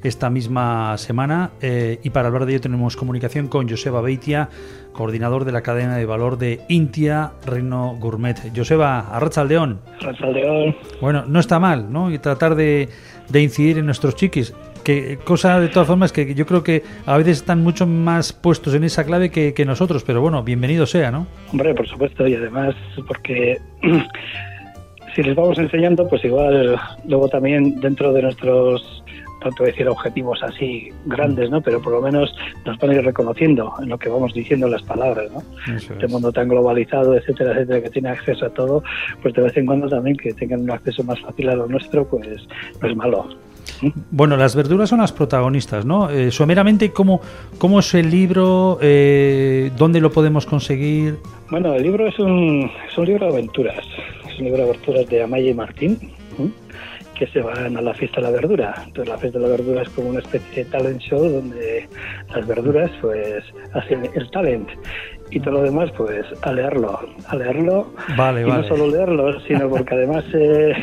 [0.03, 4.49] esta misma semana eh, y para hablar de ello tenemos comunicación con Joseba Beitia,
[4.93, 8.37] coordinador de la cadena de valor de Intia Reino Gourmet.
[8.55, 9.81] Joseba, Arrachaldeón.
[9.99, 10.75] Arrachaldeón.
[10.99, 12.11] Bueno, no está mal, ¿no?
[12.11, 12.89] Y tratar de,
[13.33, 17.37] incidir en nuestros chiquis que cosa de todas formas que yo creo que a veces
[17.37, 21.27] están mucho más puestos en esa clave que, que, nosotros, pero bueno, bienvenido sea, ¿no?
[21.51, 22.73] Hombre, por supuesto, y además
[23.07, 23.61] porque
[25.15, 29.03] si les vamos enseñando, pues igual luego también dentro de nuestros
[29.41, 31.61] tanto decir objetivos así grandes, ¿no?
[31.61, 32.33] Pero por lo menos
[32.65, 35.41] nos van a ir reconociendo en lo que vamos diciendo las palabras, ¿no?
[35.75, 38.83] Este mundo tan globalizado, etcétera, etcétera, que tiene acceso a todo,
[39.21, 42.07] pues de vez en cuando también que tengan un acceso más fácil a lo nuestro,
[42.07, 42.27] pues
[42.81, 43.29] no es malo.
[44.11, 46.09] Bueno, las verduras son las protagonistas, ¿no?
[46.09, 47.21] Eh, someramente, ¿cómo,
[47.57, 48.77] ¿cómo es el libro?
[48.81, 51.17] Eh, ¿Dónde lo podemos conseguir?
[51.49, 53.85] Bueno, el libro es un, es un libro de aventuras
[54.43, 55.97] libro de aberturas de Amaya y Martín,
[57.17, 58.73] que se van a la fiesta de la verdura.
[58.85, 61.87] Entonces la fiesta de la verdura es como una especie de talent show donde
[62.33, 64.69] las verduras pues hacen el talent.
[65.29, 67.93] Y todo lo demás pues a leerlo, a leerlo.
[68.17, 70.73] Vale, y no solo leerlo, sino porque además eh,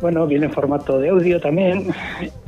[0.00, 1.88] bueno, viene en formato de audio también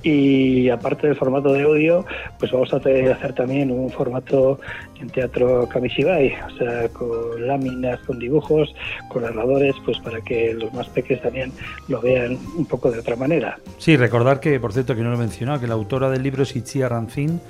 [0.03, 2.05] y aparte del formato de audio,
[2.39, 4.61] pues vamos a hacer también un formato
[5.01, 8.75] en teatro kamishibai, o sea, con láminas, con dibujos,
[9.09, 11.53] con narradores, pues para que los más pequeños también
[11.89, 13.59] lo vean un poco de otra manera.
[13.79, 16.43] Sí, recordar que, por cierto, que no lo he mencionado, que la autora del libro
[16.43, 17.41] es Ichia Rancín,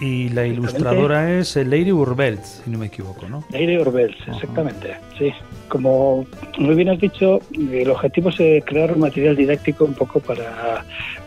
[0.00, 3.44] Y la ilustradora es Leire Urbelt, si no me equivoco, ¿no?
[3.50, 5.32] Leire Urbelt, exactamente, sí.
[5.68, 6.26] Como
[6.58, 10.84] muy bien has dicho, el objetivo es eh, crear un material didáctico un poco para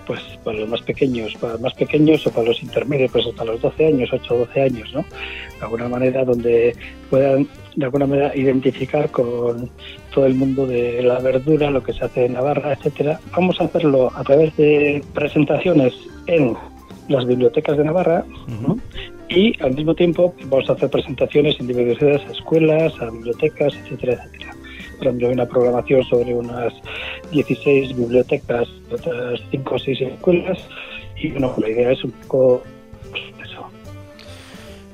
[0.07, 3.45] pues para los más pequeños, para los más pequeños o para los intermedios, pues hasta
[3.45, 5.01] los 12 años, 8 o 12 años, ¿no?
[5.01, 6.75] De alguna manera donde
[7.09, 9.69] puedan de alguna manera identificar con
[10.13, 13.19] todo el mundo de la verdura, lo que se hace en Navarra, etcétera.
[13.31, 15.93] Vamos a hacerlo a través de presentaciones
[16.27, 16.55] en
[17.11, 18.25] las bibliotecas de Navarra
[19.29, 24.55] y al mismo tiempo vamos a hacer presentaciones en diversas escuelas, a bibliotecas, etcétera, etcétera.
[24.97, 26.73] Por ejemplo, hay una programación sobre unas
[27.31, 30.59] 16 bibliotecas, otras 5 o 6 escuelas
[31.19, 32.63] y bueno, la idea es un poco
[33.09, 33.65] pues, eso.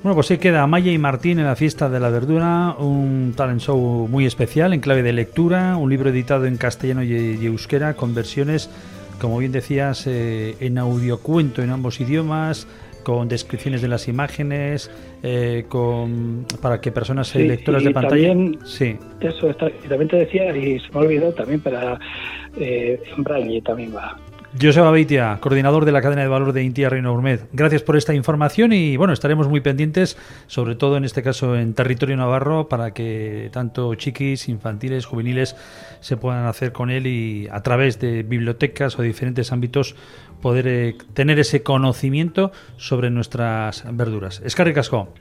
[0.04, 3.62] Bueno, pues ahí queda Maya y Martín en la fiesta de la verdura, un talent
[3.62, 8.14] show muy especial en clave de lectura, un libro editado en castellano y euskera con
[8.14, 8.70] versiones
[9.20, 12.68] como bien decías, eh, en audiocuento en ambos idiomas,
[13.04, 14.92] con descripciones de las imágenes,
[15.24, 18.28] eh, con para que personas Sí, lectoras de pantalla.
[18.30, 18.98] también- sí.
[19.22, 22.00] Eso está, y también te decía, y se me ha olvidado también para
[22.60, 24.18] eh, en braille también va.
[24.60, 27.42] Joseba Beitia, coordinador de la cadena de valor de Intia Reino Gourmet.
[27.54, 30.18] Gracias por esta información y bueno, estaremos muy pendientes,
[30.48, 35.56] sobre todo en este caso en territorio navarro, para que tanto chiquis, infantiles, juveniles
[36.00, 39.96] se puedan hacer con él y a través de bibliotecas o diferentes ámbitos
[40.42, 44.42] poder eh, tener ese conocimiento sobre nuestras verduras.
[44.74, 45.14] Casco.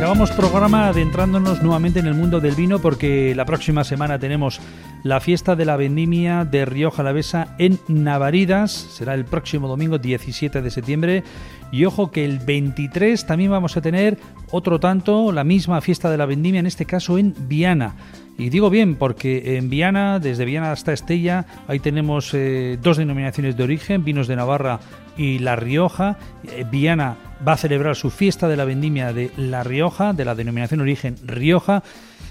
[0.00, 4.58] Acabamos programa adentrándonos nuevamente en el mundo del vino porque la próxima semana tenemos
[5.02, 8.70] la fiesta de la vendimia de Rioja Alavesa en Navaridas.
[8.70, 11.22] Será el próximo domingo 17 de septiembre.
[11.70, 14.16] Y ojo que el 23 también vamos a tener
[14.50, 17.94] otro tanto, la misma fiesta de la vendimia, en este caso en Viana.
[18.38, 23.54] Y digo bien porque en Viana, desde Viana hasta Estella, ahí tenemos eh, dos denominaciones
[23.54, 24.80] de origen, vinos de Navarra
[25.18, 26.16] y La Rioja.
[26.44, 30.34] Eh, Viana va a celebrar su fiesta de la vendimia de La Rioja, de la
[30.34, 31.82] denominación origen Rioja,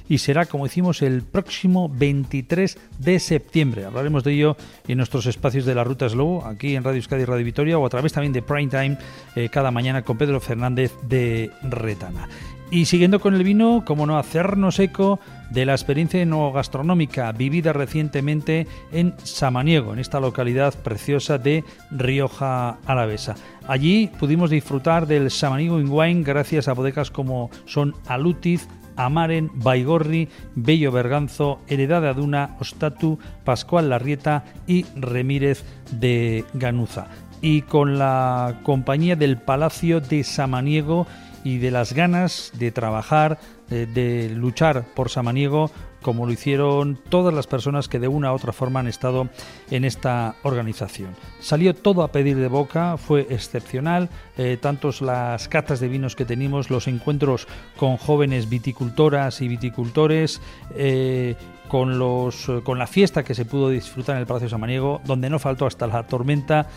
[0.08, 3.86] y será, como decimos, el próximo 23 de septiembre.
[3.86, 7.26] Hablaremos de ello en nuestros espacios de la Ruta Slow, aquí en Radio Euskadi y
[7.26, 8.98] Radio Vitoria, o a través también de Prime Time,
[9.36, 12.28] eh, cada mañana con Pedro Fernández de Retana.
[12.72, 15.20] Y siguiendo con el vino, como no hacernos eco
[15.50, 23.36] de la experiencia gastronómica vivida recientemente en Samaniego, en esta localidad preciosa de Rioja Alavesa.
[23.70, 30.28] Allí pudimos disfrutar del Samaniego in Wine gracias a bodegas como son Alutiz, Amaren, Baigorri,
[30.56, 37.10] Bello Berganzo, Heredad de Aduna, Ostatu, Pascual Larrieta y Remírez de Ganuza.
[37.42, 41.06] Y con la compañía del Palacio de Samaniego
[41.44, 43.38] y de las ganas de trabajar,
[43.70, 45.70] de, de luchar por Samaniego,
[46.02, 49.30] como lo hicieron todas las personas que de una u otra forma han estado
[49.70, 51.16] en esta organización.
[51.40, 56.26] Salió todo a pedir de boca, fue excepcional, eh, tantos las catas de vinos que
[56.26, 60.42] tenemos, los encuentros con jóvenes viticultoras y viticultores,
[60.76, 61.36] eh,
[61.68, 65.38] con, los, con la fiesta que se pudo disfrutar en el Palacio Samaniego, donde no
[65.38, 66.68] faltó hasta la tormenta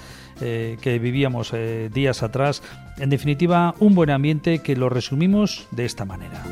[0.40, 1.54] eh, que vivíamos
[1.92, 2.62] días atrás.
[2.98, 6.44] En definitiva, un buen ambiente que lo resumimos de esta manera.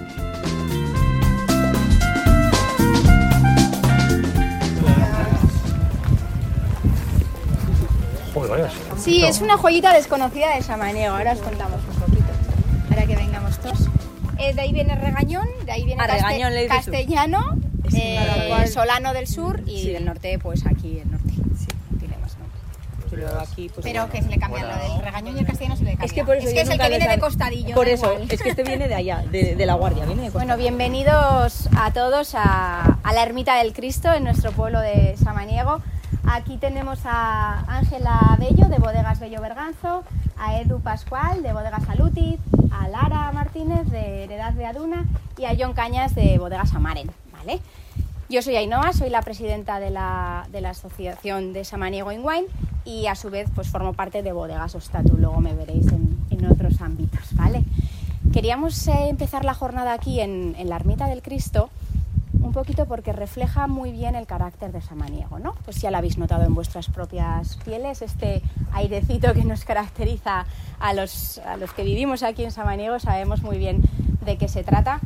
[8.99, 11.15] Sí, es una joyita desconocida de Samaniego.
[11.17, 12.25] Ahora os contamos un poquito.
[12.89, 13.89] Para que vengamos todos.
[14.39, 16.69] Eh, de ahí viene Regañón, de ahí viene caste- Regañón.
[16.69, 17.57] Castellano,
[17.95, 18.67] eh.
[18.73, 21.31] Solano del sur y del norte, pues aquí el norte.
[21.99, 23.35] tiene más nombres.
[23.43, 24.13] aquí, pues, Pero bueno.
[24.13, 26.07] que se le cambia lo del Regañón y el castellano se le cambia.
[26.07, 27.75] Es que por eso es, que es el que viene de costadillo.
[27.75, 28.27] Por eso, igual.
[28.31, 31.93] es que este viene de allá, de, de la Guardia, viene de Bueno, bienvenidos a
[31.93, 35.83] todos a, a la Ermita del Cristo en nuestro pueblo de Samaniego.
[36.25, 40.05] Aquí tenemos a Ángela Bello de Bodegas Bello Berganzo,
[40.39, 42.39] a Edu Pascual de Bodegas Salutiz,
[42.71, 47.11] a Lara Martínez de Heredad de Aduna y a John Cañas de Bodegas Amaren.
[47.33, 47.61] ¿vale?
[48.29, 52.47] Yo soy Ainhoa, soy la presidenta de la, de la Asociación de Samaniego in Wine
[52.85, 56.47] y a su vez pues formo parte de Bodegas Ostatu, luego me veréis en, en
[56.47, 57.35] otros ámbitos.
[57.35, 57.65] ¿vale?
[58.33, 61.71] Queríamos eh, empezar la jornada aquí en, en la Ermita del Cristo
[62.51, 65.55] un poquito porque refleja muy bien el carácter de Samaniego, ¿no?
[65.65, 68.43] Pues ya lo habéis notado en vuestras propias pieles, este
[68.73, 70.47] airecito que nos caracteriza
[70.81, 73.83] a los, a los que vivimos aquí en Samaniego, sabemos muy bien
[74.25, 74.99] de qué se trata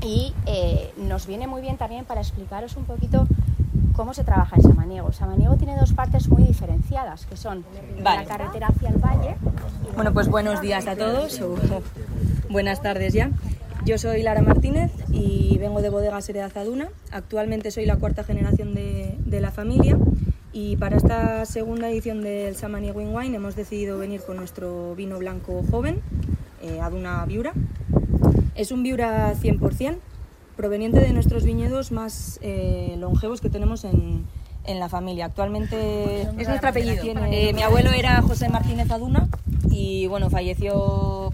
[0.00, 3.28] y eh, nos viene muy bien también para explicaros un poquito
[3.94, 5.12] cómo se trabaja en Samaniego.
[5.12, 7.64] Samaniego tiene dos partes muy diferenciadas, que son
[8.02, 8.22] Vale.
[8.22, 9.36] la carretera hacia el valle
[9.94, 11.54] Bueno, pues buenos días a todos, o
[12.50, 13.30] buenas tardes ya.
[13.86, 16.88] Yo soy Lara Martínez y vengo de Bodegas Heredad Aduna.
[17.12, 19.96] Actualmente soy la cuarta generación de, de la familia
[20.52, 25.20] y para esta segunda edición del Samani Wine Wine hemos decidido venir con nuestro vino
[25.20, 26.00] blanco joven,
[26.62, 27.52] eh, Aduna Viura.
[28.56, 29.98] Es un Viura 100%,
[30.56, 34.26] proveniente de nuestros viñedos más eh, longevos que tenemos en,
[34.64, 35.26] en la familia.
[35.26, 37.04] Actualmente es nuestro apellido.
[37.30, 39.28] Eh, mi abuelo era José Martínez Aduna
[39.70, 41.32] y bueno, falleció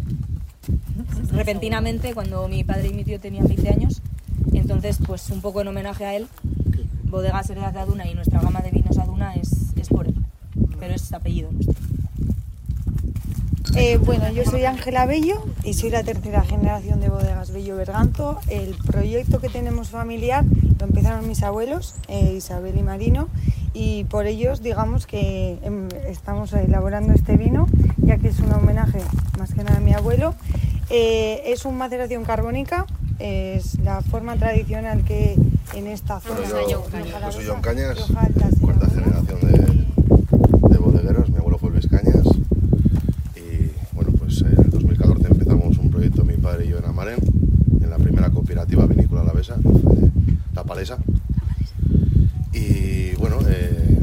[1.32, 4.02] repentinamente cuando mi padre y mi tío tenían 20 años.
[4.52, 6.28] Entonces, pues un poco en homenaje a él,
[7.04, 10.14] Bodegas Heredad de Aduna y nuestra gama de vinos Aduna es, es por él,
[10.78, 11.74] pero es apellido nuestro.
[13.74, 18.38] Eh, bueno, yo soy Ángela Bello y soy la tercera generación de Bodegas Bello Berganzo.
[18.48, 20.44] El proyecto que tenemos familiar
[20.78, 23.28] lo empezaron mis abuelos, eh, Isabel y Marino,
[23.72, 27.66] y por ellos digamos que em, estamos elaborando este vino,
[27.96, 29.00] ya que es un homenaje
[29.38, 30.34] más que nada a mi abuelo.
[30.94, 32.84] Eh, es una maceración carbónica,
[33.18, 35.38] es la forma tradicional que
[35.72, 36.46] en esta zona...
[36.46, 36.84] Yo, yo
[37.32, 37.96] soy John Cañas,
[38.60, 42.26] cuarta generación de, de bodegueros, mi abuelo fue Luis Cañas
[43.34, 47.20] y bueno pues en el 2014 empezamos un proyecto mi padre y yo en Amarén,
[47.80, 49.56] en la primera cooperativa vinícola alavesa,
[50.54, 50.98] La Palesa.
[52.52, 53.98] Y bueno eh,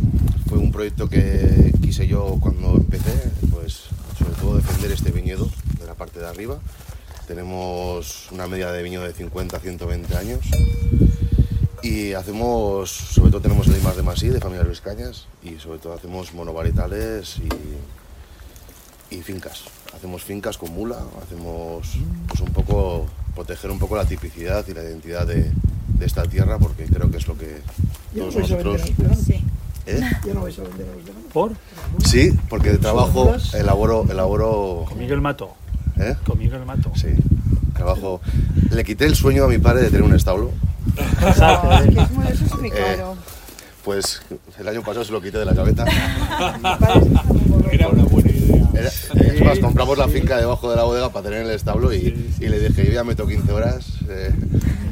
[0.47, 5.47] fue un proyecto que quise yo cuando empecé pues sobre todo defender este viñedo
[5.79, 6.59] de la parte de arriba
[7.27, 10.39] tenemos una media de viñedo de 50 a 120 años
[11.83, 15.79] y hacemos, sobre todo tenemos el I+, de Masí, de familia Luis Cañas, y sobre
[15.79, 19.63] todo hacemos monovarietales y, y fincas.
[19.95, 21.87] Hacemos fincas con mula, hacemos
[22.27, 23.05] pues un poco,
[23.35, 25.51] proteger un poco la tipicidad y la identidad de,
[25.87, 27.61] de esta tierra, porque creo que es lo que
[28.15, 28.81] todos nosotros...
[29.85, 30.01] ¿Eh?
[30.25, 31.31] Ya no vais a vender a los veganos.
[31.33, 31.51] ¿Por?
[32.05, 34.85] Sí, porque de trabajo elaboro, elaboro...
[34.87, 35.55] Con Miguel Mato.
[35.99, 36.15] ¿Eh?
[36.25, 36.91] Con Miguel Mato.
[36.95, 37.07] Sí,
[37.75, 38.21] trabajo...
[38.71, 40.51] Le quité el sueño a mi padre de tener un establo.
[41.21, 41.71] Exacto.
[41.73, 43.15] Es que es muy- eso es muy Eh, caro.
[43.83, 44.21] Pues
[44.59, 45.85] el año pasado se lo quité de la cabeza.
[47.71, 48.69] Era una buena idea.
[48.73, 52.33] Era- es más, compramos la finca debajo de la bodega para tener el establo y,
[52.39, 53.87] y le dije, yo ya meto 15 horas.
[54.09, 54.31] eh,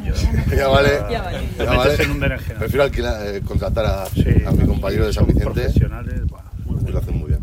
[0.57, 0.89] ya vale.
[1.11, 1.47] Ya vale.
[1.57, 2.03] ya vale.
[2.03, 2.19] en un.
[2.57, 5.45] Prefiero alquilar, eh, contratar a, a mi compañero de San Vicente.
[5.61, 6.41] Profesionales, buah,
[6.87, 7.39] Y lo hacen muy bien.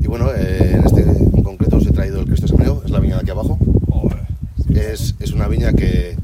[0.00, 1.04] Y bueno, eh, en este
[1.46, 3.56] concreto os he traído el Cristo Samuel, es la viña de aquí abajo.
[4.68, 6.16] Es, es una viña que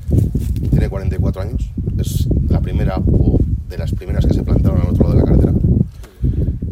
[0.69, 5.05] tiene 44 años, es la primera o de las primeras que se plantaron al otro
[5.05, 5.53] lado de la carretera.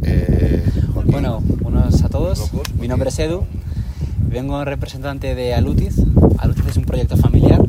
[0.02, 2.50] Eh, Joaquín, Bueno, buenos a todos.
[2.78, 3.44] Mi nombre es Edu.
[4.28, 5.96] Vengo en representante de Alutiz.
[6.38, 7.62] Alutiz es un proyecto familiar.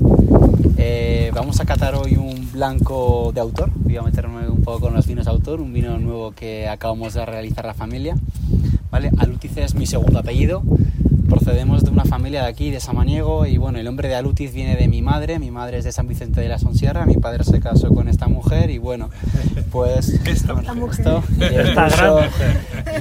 [0.78, 3.70] Eh, vamos a catar hoy un blanco de autor.
[3.76, 7.26] Voy a meterme un poco con los vinos autor, un vino nuevo que acabamos de
[7.26, 8.16] realizar la familia.
[8.90, 9.12] ¿Vale?
[9.18, 10.64] Alutiz es mi segundo apellido.
[11.32, 14.76] Procedemos de una familia de aquí, de Samaniego, y bueno, el nombre de Alutiz viene
[14.76, 15.40] de mi madre.
[15.40, 17.06] Mi madre es de San Vicente de la Sonsierra.
[17.06, 19.10] Mi padre se casó con esta mujer y bueno,
[19.72, 21.24] pues le, Esta puso, gran mujer.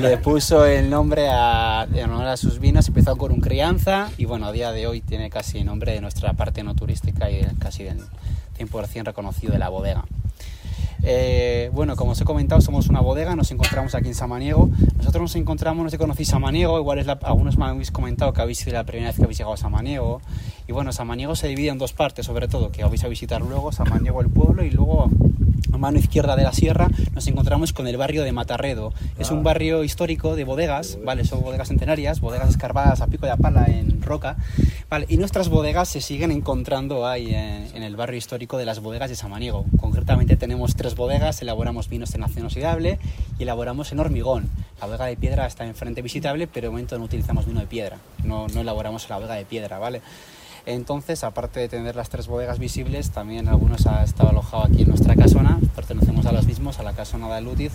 [0.01, 2.87] le puso el nombre a, en honor a sus vinos.
[2.87, 6.33] Empezó con un crianza y bueno, a día de hoy tiene casi nombre de nuestra
[6.35, 7.99] parte no turística y casi del
[8.57, 10.05] 100% reconocido de la bodega.
[11.03, 14.68] Eh, bueno, como os he comentado, somos una bodega, nos encontramos aquí en Samaniego.
[14.98, 18.32] Nosotros nos encontramos, no sé si conocéis Samaniego, igual es la- algunos me habéis comentado
[18.32, 20.20] que habéis sido la primera vez que habéis llegado a Samaniego.
[20.68, 23.72] Y bueno, Samaniego se divide en dos partes, sobre todo, que vais a visitar luego,
[23.72, 25.11] Samaniego el pueblo y luego
[25.72, 28.92] a mano izquierda de la sierra nos encontramos con el barrio de Matarredo.
[29.18, 31.24] Es un barrio histórico de bodegas, ¿vale?
[31.24, 34.36] Son bodegas centenarias, bodegas escarbadas a pico de pala en roca,
[34.88, 35.06] ¿vale?
[35.08, 39.11] Y nuestras bodegas se siguen encontrando ahí en, en el barrio histórico de las bodegas
[39.11, 39.64] de Samaniego.
[39.78, 42.98] Concretamente tenemos tres bodegas, elaboramos vinos en acción oxidable
[43.38, 44.50] y elaboramos en hormigón.
[44.80, 47.98] La bodega de piedra está enfrente visitable, pero de momento no utilizamos vino de piedra,
[48.24, 50.00] no, no elaboramos la bodega de piedra, ¿vale?
[50.66, 54.88] Entonces, aparte de tener las tres bodegas visibles, también algunos ha estado alojado aquí en
[54.88, 57.72] nuestra casona, pertenecemos a los mismos, a la casona de Lutiz.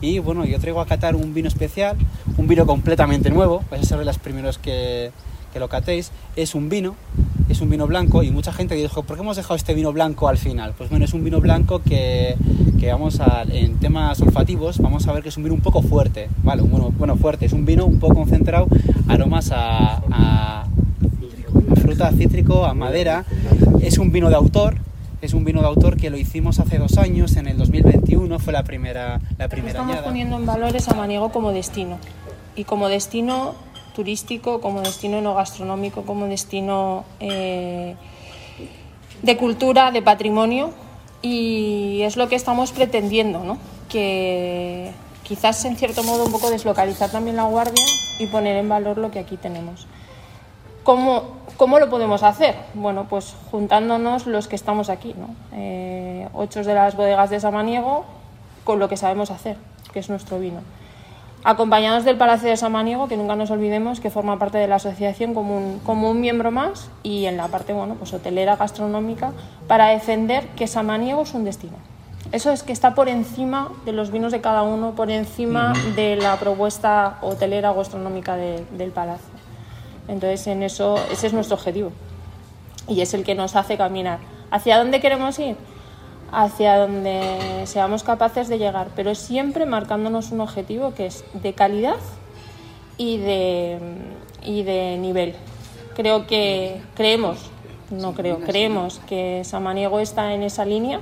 [0.00, 1.96] Y bueno, yo traigo a catar un vino especial,
[2.36, 5.12] un vino completamente nuevo, vais a ser de los primeros que,
[5.52, 6.10] que lo catéis.
[6.36, 6.96] Es un vino,
[7.48, 10.28] es un vino blanco y mucha gente dijo, ¿por qué hemos dejado este vino blanco
[10.28, 10.74] al final?
[10.76, 12.36] Pues bueno, es un vino blanco que,
[12.80, 15.82] que vamos a, en temas olfativos, vamos a ver que es un vino un poco
[15.82, 16.62] fuerte, ¿vale?
[16.62, 18.66] Bueno, bueno fuerte, es un vino un poco concentrado,
[19.08, 20.66] aromas a, a
[21.94, 23.24] fruta, a cítrico, a madera.
[23.80, 24.76] Es un vino de autor,
[25.22, 28.52] es un vino de autor que lo hicimos hace dos años, en el 2021 fue
[28.52, 30.06] la primera, la primera Estamos añada.
[30.06, 31.98] poniendo en valor a Maniego como destino
[32.56, 33.54] y como destino
[33.94, 37.94] turístico, como destino no gastronómico, como destino eh,
[39.22, 40.72] de cultura, de patrimonio
[41.22, 43.58] y es lo que estamos pretendiendo, ¿no?
[43.88, 44.90] que
[45.22, 47.84] quizás en cierto modo un poco deslocalizar también la guardia
[48.18, 49.86] y poner en valor lo que aquí tenemos.
[50.82, 52.56] ¿Cómo, ¿Cómo lo podemos hacer?
[52.74, 55.28] Bueno, pues juntándonos los que estamos aquí, ¿no?
[55.52, 58.04] Eh, ocho de las bodegas de Samaniego
[58.64, 59.56] con lo que sabemos hacer,
[59.92, 60.60] que es nuestro vino.
[61.44, 65.34] Acompañados del Palacio de Samaniego, que nunca nos olvidemos que forma parte de la asociación
[65.34, 69.32] como un, como un miembro más, y en la parte bueno, pues hotelera, gastronómica,
[69.68, 71.74] para defender que Samaniego es un destino.
[72.32, 76.16] Eso es que está por encima de los vinos de cada uno, por encima de
[76.16, 79.33] la propuesta hotelera o gastronómica de- del Palacio.
[80.08, 81.92] Entonces, en eso, ese es nuestro objetivo
[82.88, 84.18] y es el que nos hace caminar.
[84.50, 85.56] ¿Hacia dónde queremos ir?
[86.30, 91.96] Hacia donde seamos capaces de llegar, pero siempre marcándonos un objetivo que es de calidad
[92.96, 93.78] y de,
[94.42, 95.34] y de nivel.
[95.94, 97.38] Creo que creemos,
[97.90, 101.00] no creo, creemos que Samaniego está en esa línea,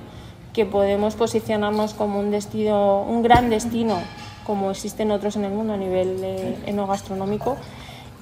[0.52, 3.98] que podemos posicionarnos como un destino, un gran destino,
[4.44, 7.56] como existen otros en el mundo a nivel eh, enogastronómico,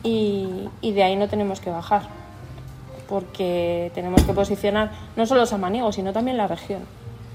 [0.02, 2.02] y, y de ahí no tenemos que bajar,
[3.08, 6.82] porque tenemos que posicionar no solo Samaniego, sino también la región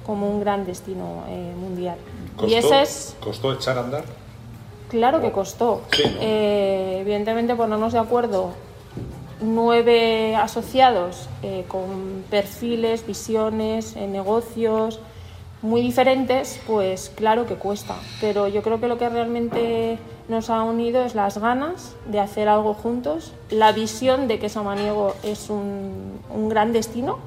[0.05, 1.97] como un gran destino eh, mundial.
[2.47, 4.03] Y ese es ¿Costó echar a andar?
[4.89, 5.81] Claro que costó.
[5.97, 8.51] Eh, evidentemente ponernos de acuerdo
[9.41, 14.99] nueve asociados eh, con perfiles, visiones, eh, negocios
[15.65, 17.95] muy diferentes, pues claro que cuesta.
[18.21, 19.97] Pero yo creo que lo que realmente
[20.29, 25.15] nos ha unido es las ganas de hacer algo juntos, la visión de que Samaniego
[25.23, 27.17] es un, un gran destino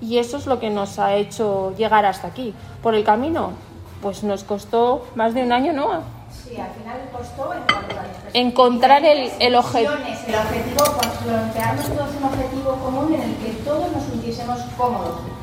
[0.00, 2.54] y eso es lo que nos ha hecho llegar hasta aquí.
[2.82, 3.50] Por el camino,
[4.02, 6.02] pues nos costó más de un año, ¿no?
[6.30, 7.50] Sí, al final costó
[8.32, 9.92] Encontrar el, el objetivo.
[9.92, 10.84] El objetivo,
[11.24, 15.33] plantearnos todos un objetivo común en el que todos nos sintiésemos cómodos.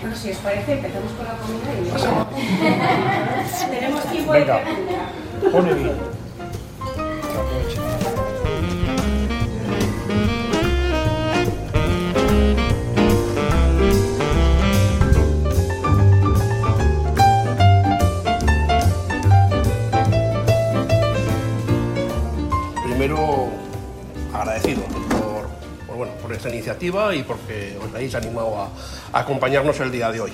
[0.00, 4.62] Bueno, si os parece, empezamos con la comida y tenemos tiempo de Venga.
[26.30, 28.68] por, esta iniciativa y porque os habéis animado a,
[29.18, 30.32] a acompañarnos el día de hoy.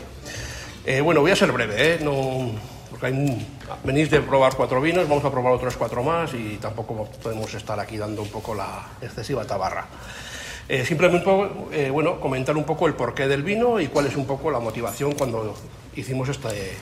[0.85, 1.99] Eh, bueno, voy a ser breve, ¿eh?
[2.03, 2.51] no,
[2.91, 3.49] porque hay-
[3.83, 7.81] venís de probar cuatro vinos, vamos a probar otros cuatro más y tampoco podemos estar
[7.81, 9.87] aquí dando un poco la excesiva tabarra.
[10.69, 11.31] Eh, simplemente,
[11.73, 14.59] eh, bueno, comentar un poco el porqué del vino y cuál es un poco la
[14.61, 15.57] motivación cuando
[15.95, 16.77] hicimos este,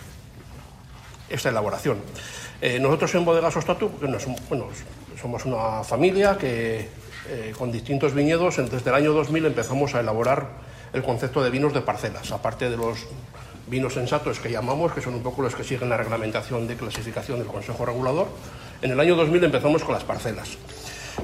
[1.29, 1.99] esta elaboración.
[2.61, 4.19] Eh, nosotros en Bodegas Ostatu, bueno,
[5.21, 6.89] somos una familia que
[7.29, 10.49] eh, con distintos viñedos desde el año 2000 empezamos a elaborar
[10.93, 13.07] el concepto de vinos de parcelas, aparte de los
[13.66, 17.39] vinos sensatos que llamamos, que son un poco los que siguen la reglamentación de clasificación
[17.39, 18.29] del Consejo Regulador.
[18.83, 20.59] En el año 2000 empezamos con las parcelas.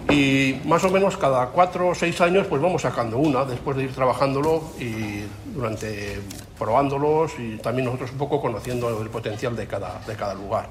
[0.09, 3.84] Y más o menos cada cuatro o seis años pues vamos sacando una después de
[3.84, 6.20] ir trabajándolo y durante
[6.59, 10.68] probándolos y también nosotros un poco conociendo el potencial de cada, de cada lugar.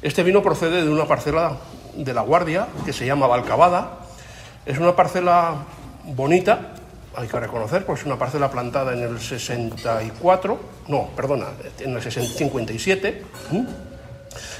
[0.00, 1.56] Este vino procede de una parcela
[1.94, 4.07] de La Guardia que se llama Valcabada.
[4.68, 5.64] Es una parcela
[6.04, 6.74] bonita,
[7.16, 10.58] hay que reconocer, pues es una parcela plantada en el 64,
[10.88, 11.46] no, perdona,
[11.80, 13.22] en el 57.
[13.50, 13.66] ¿m?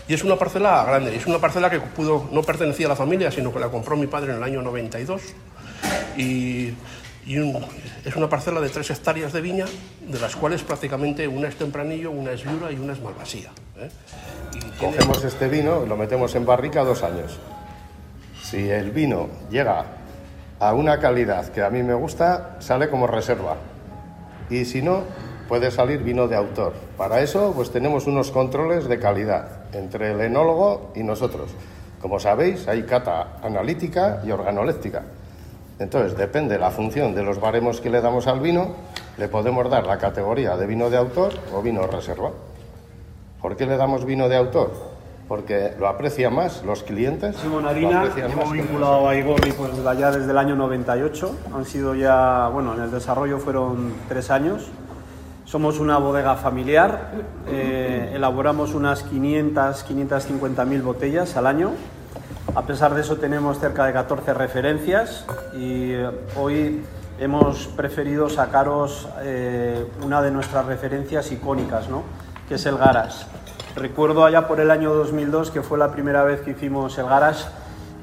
[0.09, 3.30] Y es una parcela grande, es una parcela que pudo, no pertenecía a la familia,
[3.30, 5.20] sino que la compró mi padre en el año 92.
[6.16, 6.72] Y,
[7.26, 7.36] y
[8.06, 9.66] es una parcela de tres hectáreas de viña,
[10.00, 13.50] de las cuales prácticamente una es tempranillo, una es viura y una es malvasía.
[13.76, 13.90] ¿eh?
[14.80, 17.38] Cogemos este vino lo metemos en barrica dos años.
[18.42, 19.97] Si el vino llega
[20.61, 23.56] a una calidad que a mí me gusta, sale como reserva.
[24.50, 25.02] Y si no,
[25.48, 26.74] puede salir vino de autor.
[26.96, 31.50] Para eso, pues tenemos unos controles de calidad entre el enólogo y nosotros.
[32.00, 35.02] Como sabéis, hay cata analítica y organoléptica.
[35.78, 38.74] Entonces, depende de la función de los baremos que le damos al vino,
[39.16, 42.30] le podemos dar la categoría de vino de autor o vino reserva.
[43.40, 44.97] ¿Por qué le damos vino de autor?
[45.28, 47.36] Porque lo aprecian más los clientes.
[47.36, 51.36] Simón Harina, hemos vinculado a Igorri pues, desde ya desde el año 98.
[51.54, 54.70] Han sido ya, bueno, en el desarrollo fueron tres años.
[55.44, 57.10] Somos una bodega familiar,
[57.46, 61.72] eh, elaboramos unas 500, 550 mil botellas al año.
[62.54, 66.82] A pesar de eso tenemos cerca de 14 referencias y eh, hoy
[67.18, 72.02] hemos preferido sacaros eh, una de nuestras referencias icónicas, ¿no?
[72.48, 73.26] que es el Garage.
[73.78, 77.44] Recuerdo allá por el año 2002, que fue la primera vez que hicimos el Garage,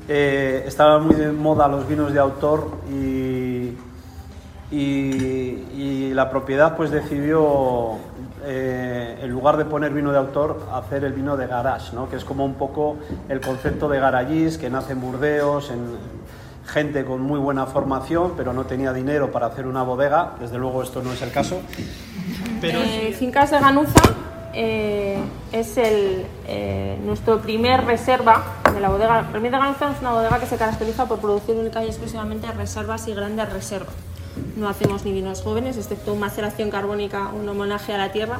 [0.07, 3.73] eh, estaban muy de moda los vinos de autor y,
[4.71, 7.93] y- y la propiedad pues decidió,
[8.45, 12.09] eh, en lugar de poner vino de autor, hacer el vino de garage, ¿no?
[12.09, 12.97] que es como un poco
[13.29, 16.15] el concepto de garagís que nace en Burdeos, en,
[16.67, 20.31] gente con muy buena formación, pero no tenía dinero para hacer una bodega.
[20.39, 21.59] Desde luego esto no es el caso.
[22.59, 24.01] Pero Eh, Fincas de Ganuza
[24.57, 25.17] eh,
[25.51, 29.21] es el, eh, nuestro primer reserva de la bodega.
[29.33, 33.05] Remil de Ganuza es una bodega que se caracteriza por producir única y exclusivamente reservas
[33.09, 33.93] y grandes reservas.
[34.55, 38.39] No hacemos ni vinos jóvenes, excepto maceración carbónica, un homenaje a la tierra,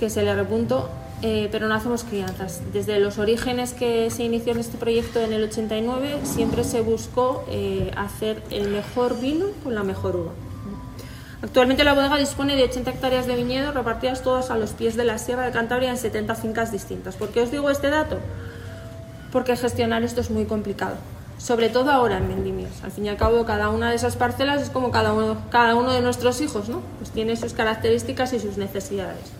[0.00, 0.88] que es el R punto,
[1.22, 2.60] eh, pero no hacemos crianzas.
[2.72, 7.44] Desde los orígenes que se inició en este proyecto en el 89, siempre se buscó
[7.96, 10.47] hacer el mejor vino con la mejor uva.
[11.40, 15.04] Actualmente la bodega dispone de 80 hectáreas de viñedo repartidas todas a los pies de
[15.04, 17.14] la Sierra de Cantabria en 70 fincas distintas.
[17.14, 18.18] ¿Por qué os digo este dato?
[19.30, 20.96] Porque gestionar esto es muy complicado,
[21.38, 22.82] sobre todo ahora en vendimios.
[22.82, 26.00] Al fin y al cabo, cada una de esas parcelas es como cada uno, de
[26.00, 26.82] nuestros hijos, ¿no?
[26.98, 29.30] Pues tiene sus características y sus necesidades.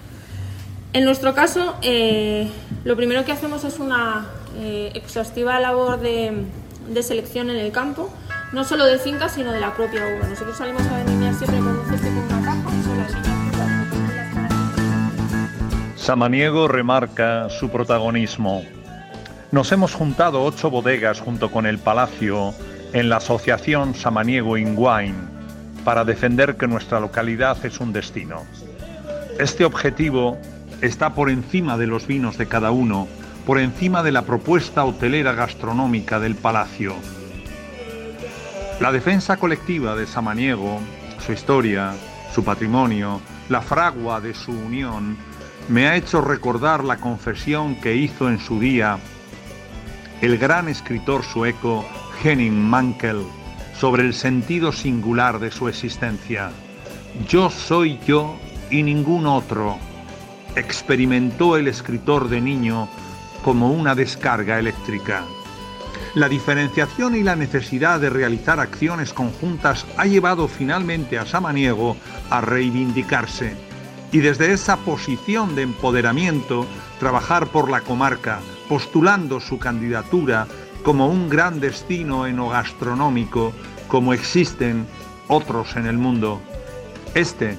[0.93, 2.49] En nuestro caso, eh,
[2.85, 6.45] lo primero que hacemos es una eh, exhaustiva labor de,
[6.89, 8.09] de selección en el campo,
[8.53, 10.29] no solo de fincas, sino de la propia uva.
[10.29, 11.18] Nosotros salimos a vendimiar
[15.97, 18.65] Samaniego remarca su protagonismo.
[19.53, 22.55] Nos hemos juntado ocho bodegas junto con el Palacio
[22.93, 25.15] en la asociación Samaniego in Wine
[25.85, 28.43] para defender que nuestra localidad es un destino.
[29.39, 30.39] Este objetivo
[30.81, 33.07] está por encima de los vinos de cada uno,
[33.47, 36.95] por encima de la propuesta hotelera gastronómica del Palacio.
[38.81, 40.81] La defensa colectiva de Samaniego,
[41.29, 41.95] su historia,
[42.35, 43.21] su patrimonio,
[43.51, 45.19] la fragua de su unión,
[45.69, 48.99] me ha hecho recordar la confesión que hizo en su día
[50.23, 51.85] el gran escritor sueco
[52.25, 53.27] Henning Mankell
[53.79, 56.51] sobre el sentido singular de su existencia.
[57.29, 58.39] Yo soy yo
[58.71, 59.77] y ningún otro,
[60.57, 62.89] experimentó el escritor de niño
[63.45, 65.25] como una descarga eléctrica.
[66.15, 71.97] La diferenciación y la necesidad de realizar acciones conjuntas ha llevado finalmente a Samaniego
[72.31, 73.57] a reivindicarse
[74.11, 76.67] y desde esa posición de empoderamiento
[76.99, 80.47] trabajar por la comarca, postulando su candidatura
[80.83, 83.53] como un gran destino enogastronómico
[83.87, 84.87] como existen
[85.29, 86.41] otros en el mundo.
[87.15, 87.57] Este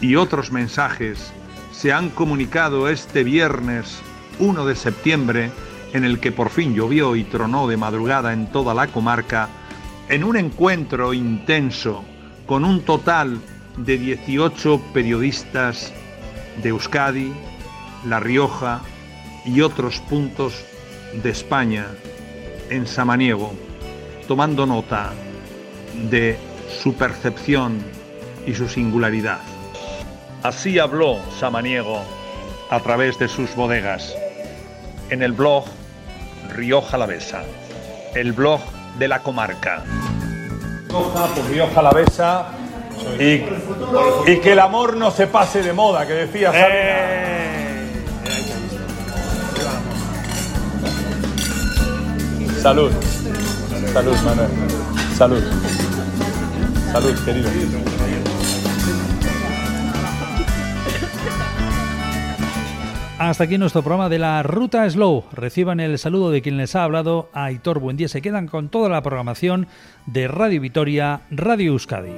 [0.00, 1.32] y otros mensajes
[1.72, 4.00] se han comunicado este viernes
[4.38, 5.50] 1 de septiembre,
[5.92, 9.48] en el que por fin llovió y tronó de madrugada en toda la comarca,
[10.08, 12.04] en un encuentro intenso
[12.46, 13.40] con un total
[13.76, 15.92] de 18 periodistas
[16.62, 17.32] de Euskadi,
[18.04, 18.80] La Rioja
[19.44, 20.64] y otros puntos
[21.22, 21.86] de España
[22.70, 23.52] en Samaniego,
[24.26, 25.12] tomando nota
[26.10, 26.38] de
[26.82, 27.78] su percepción
[28.46, 29.40] y su singularidad.
[30.42, 32.02] Así habló Samaniego
[32.70, 34.14] a través de sus bodegas
[35.10, 35.64] en el blog
[36.50, 37.42] Rioja Alavesa,
[38.14, 38.60] el blog
[38.98, 39.82] de la comarca.
[40.88, 42.46] Rioja por Rioja Alavesa
[43.18, 43.44] y,
[44.26, 47.18] y que el amor no se pase de moda, que decía Sabina.
[52.62, 52.90] Salud.
[53.92, 54.48] Salud, Manuel.
[55.16, 55.42] Salud.
[56.92, 57.48] Salud, querido.
[63.18, 65.24] Hasta aquí nuestro programa de la Ruta Slow.
[65.32, 68.06] Reciban el saludo de quien les ha hablado, Aitor Buendía.
[68.06, 69.66] Se quedan con toda la programación
[70.06, 72.12] de Radio Vitoria, Radio Euskadi.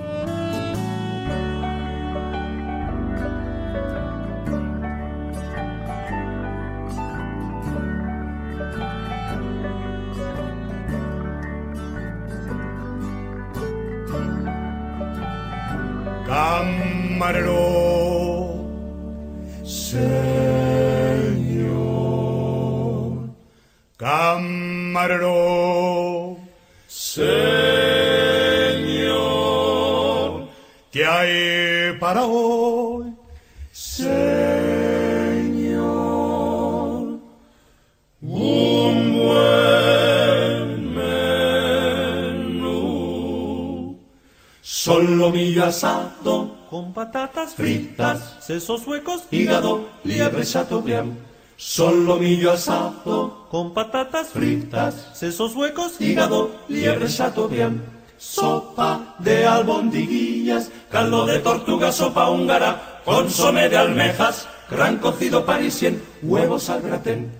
[47.51, 51.17] Patatas fritas, sesos huecos, hígado, liebre chateaubriand.
[51.57, 57.81] Solomillo asado con patatas fritas, sesos huecos, hígado, liebre chateaubriand.
[58.19, 66.69] Sopa de albondiguillas, caldo de tortuga, sopa húngara, consomé de almejas, gran cocido parisien, huevos
[66.69, 67.40] al gratén.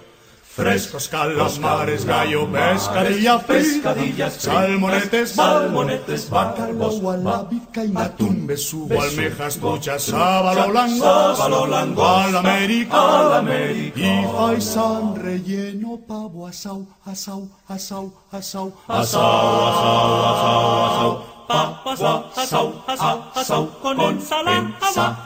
[0.53, 7.01] Frescos calamares, gallo, pescadilla, pescadillas, salmonetes, salmonetes, bacalbos,
[7.49, 15.15] vizcaína, atún, besugo, almejas, truchas, sábalo, langos, sábalo, langos, al América, al América, y faisán
[15.15, 19.23] relleno, pavo, asau, asau, asau, asau, asau,
[19.69, 22.01] asau, asau, asau, papas,
[22.35, 25.23] asau, asau, asau, con ensalada,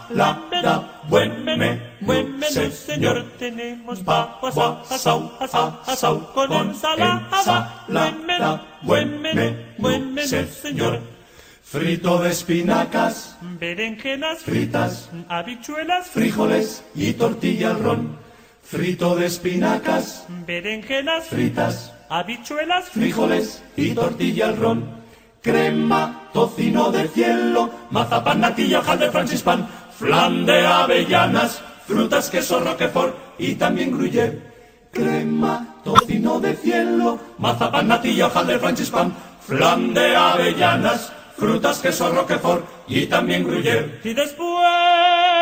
[1.10, 3.26] buen menú, buen menú, señor.
[3.40, 4.58] Tenemos papas,
[4.90, 11.02] asau, asau, asau, con ensalada, buen menú, buen menú, buen menú, señor.
[11.64, 18.18] Frito de espinacas, berenjenas fritas, habichuelas, frijoles y tortilla al ron.
[18.64, 25.06] Frito de espinacas, berenjenas, fritas, habichuelas, frijoles y tortilla al ron
[25.46, 33.56] crema, tocino de cielo, mazapán, natilla, de francispan, flan de avellanas, frutas, queso, roquefort y
[33.56, 34.54] también gruyère.
[34.92, 43.06] Crema, tocino de cielo, mazapán, natilla, de francispan, flan de avellanas, frutas, queso, roquefort y
[43.08, 44.00] también gruyère.
[44.04, 44.66] Y después,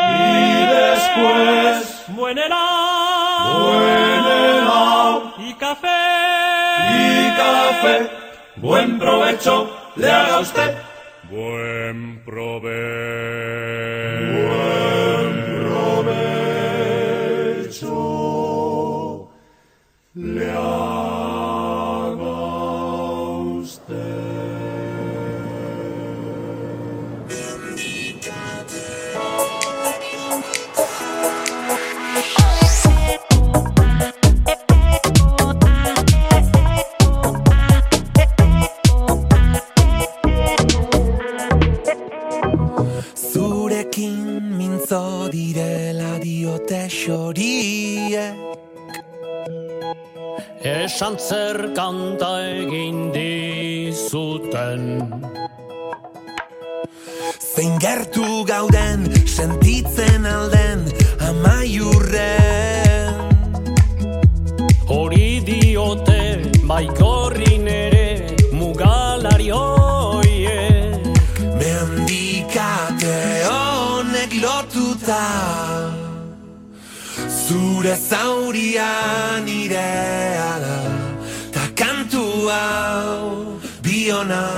[0.09, 5.87] y después, buen helado, buen helado, y café,
[6.89, 8.09] y café,
[8.55, 10.77] buen provecho le haga usted.
[11.29, 14.02] Buen provecho.
[17.83, 19.27] Jesu,
[20.15, 20.63] lern.
[51.23, 51.72] Sir.
[84.23, 84.52] Now.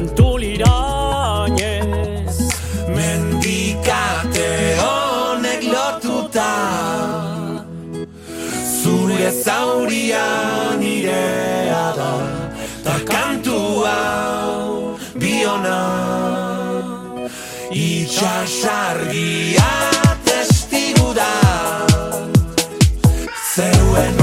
[0.00, 2.36] Kantulirainez
[2.88, 6.50] Mendikate honek lotuta
[8.82, 10.24] Zure zauria
[10.78, 12.12] nirea da
[12.84, 15.80] Ta kantu hau biona.
[17.70, 19.70] Itxasargia
[20.24, 21.32] testigu da
[23.54, 24.19] Zeruen